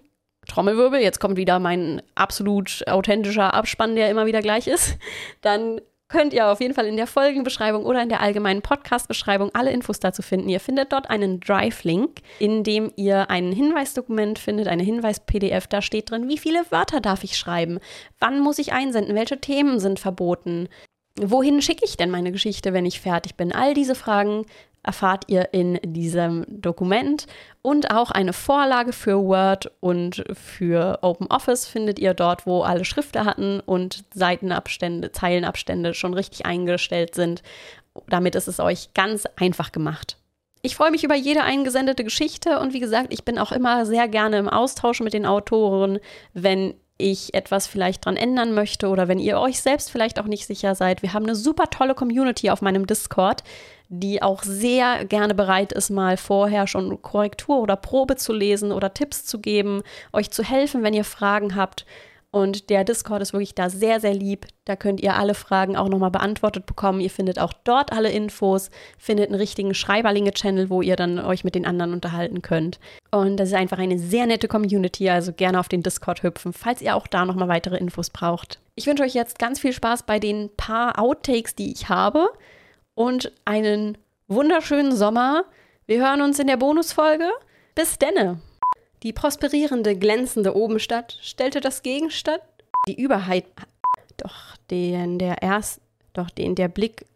[0.49, 4.97] Trommelwirbel, jetzt kommt wieder mein absolut authentischer Abspann, der immer wieder gleich ist,
[5.41, 9.72] dann könnt ihr auf jeden Fall in der Folgenbeschreibung oder in der allgemeinen Podcast-Beschreibung alle
[9.72, 10.48] Infos dazu finden.
[10.48, 15.66] Ihr findet dort einen Drive-Link, in dem ihr ein Hinweisdokument findet, eine Hinweis-PDF.
[15.66, 17.80] Da steht drin, wie viele Wörter darf ich schreiben,
[18.20, 20.68] wann muss ich einsenden, welche Themen sind verboten,
[21.20, 23.52] wohin schicke ich denn meine Geschichte, wenn ich fertig bin?
[23.52, 24.44] All diese Fragen
[24.87, 27.26] erfahrt ihr in diesem Dokument.
[27.61, 33.61] Und auch eine Vorlage für Word und für OpenOffice findet ihr dort, wo alle Schriftarten
[33.61, 37.43] und Seitenabstände, Zeilenabstände schon richtig eingestellt sind.
[38.09, 40.16] Damit ist es euch ganz einfach gemacht.
[40.62, 44.09] Ich freue mich über jede eingesendete Geschichte und wie gesagt, ich bin auch immer sehr
[44.09, 45.99] gerne im Austausch mit den Autoren,
[46.32, 50.47] wenn ich etwas vielleicht dran ändern möchte oder wenn ihr euch selbst vielleicht auch nicht
[50.47, 51.03] sicher seid.
[51.03, 53.42] Wir haben eine super tolle Community auf meinem Discord
[53.88, 58.92] die auch sehr gerne bereit ist, mal vorher schon Korrektur oder Probe zu lesen oder
[58.92, 59.82] Tipps zu geben,
[60.12, 61.86] euch zu helfen, wenn ihr Fragen habt.
[62.37, 64.47] Und der Discord ist wirklich da sehr, sehr lieb.
[64.66, 67.01] Da könnt ihr alle Fragen auch nochmal beantwortet bekommen.
[67.01, 68.68] Ihr findet auch dort alle Infos,
[68.99, 72.78] findet einen richtigen Schreiberlinge-Channel, wo ihr dann euch mit den anderen unterhalten könnt.
[73.11, 76.82] Und das ist einfach eine sehr nette Community, also gerne auf den Discord hüpfen, falls
[76.82, 78.61] ihr auch da nochmal weitere Infos braucht.
[78.74, 82.28] Ich wünsche euch jetzt ganz viel Spaß bei den paar Outtakes, die ich habe
[82.95, 83.97] und einen
[84.28, 85.47] wunderschönen Sommer.
[85.87, 87.30] Wir hören uns in der Bonusfolge.
[87.74, 88.43] Bis denne.
[89.03, 92.42] Die prosperierende, glänzende Obenstadt stellte das Gegenstadt,
[92.88, 93.44] die Überheit,
[94.16, 95.80] doch den der erst,
[96.12, 97.07] doch den der Blick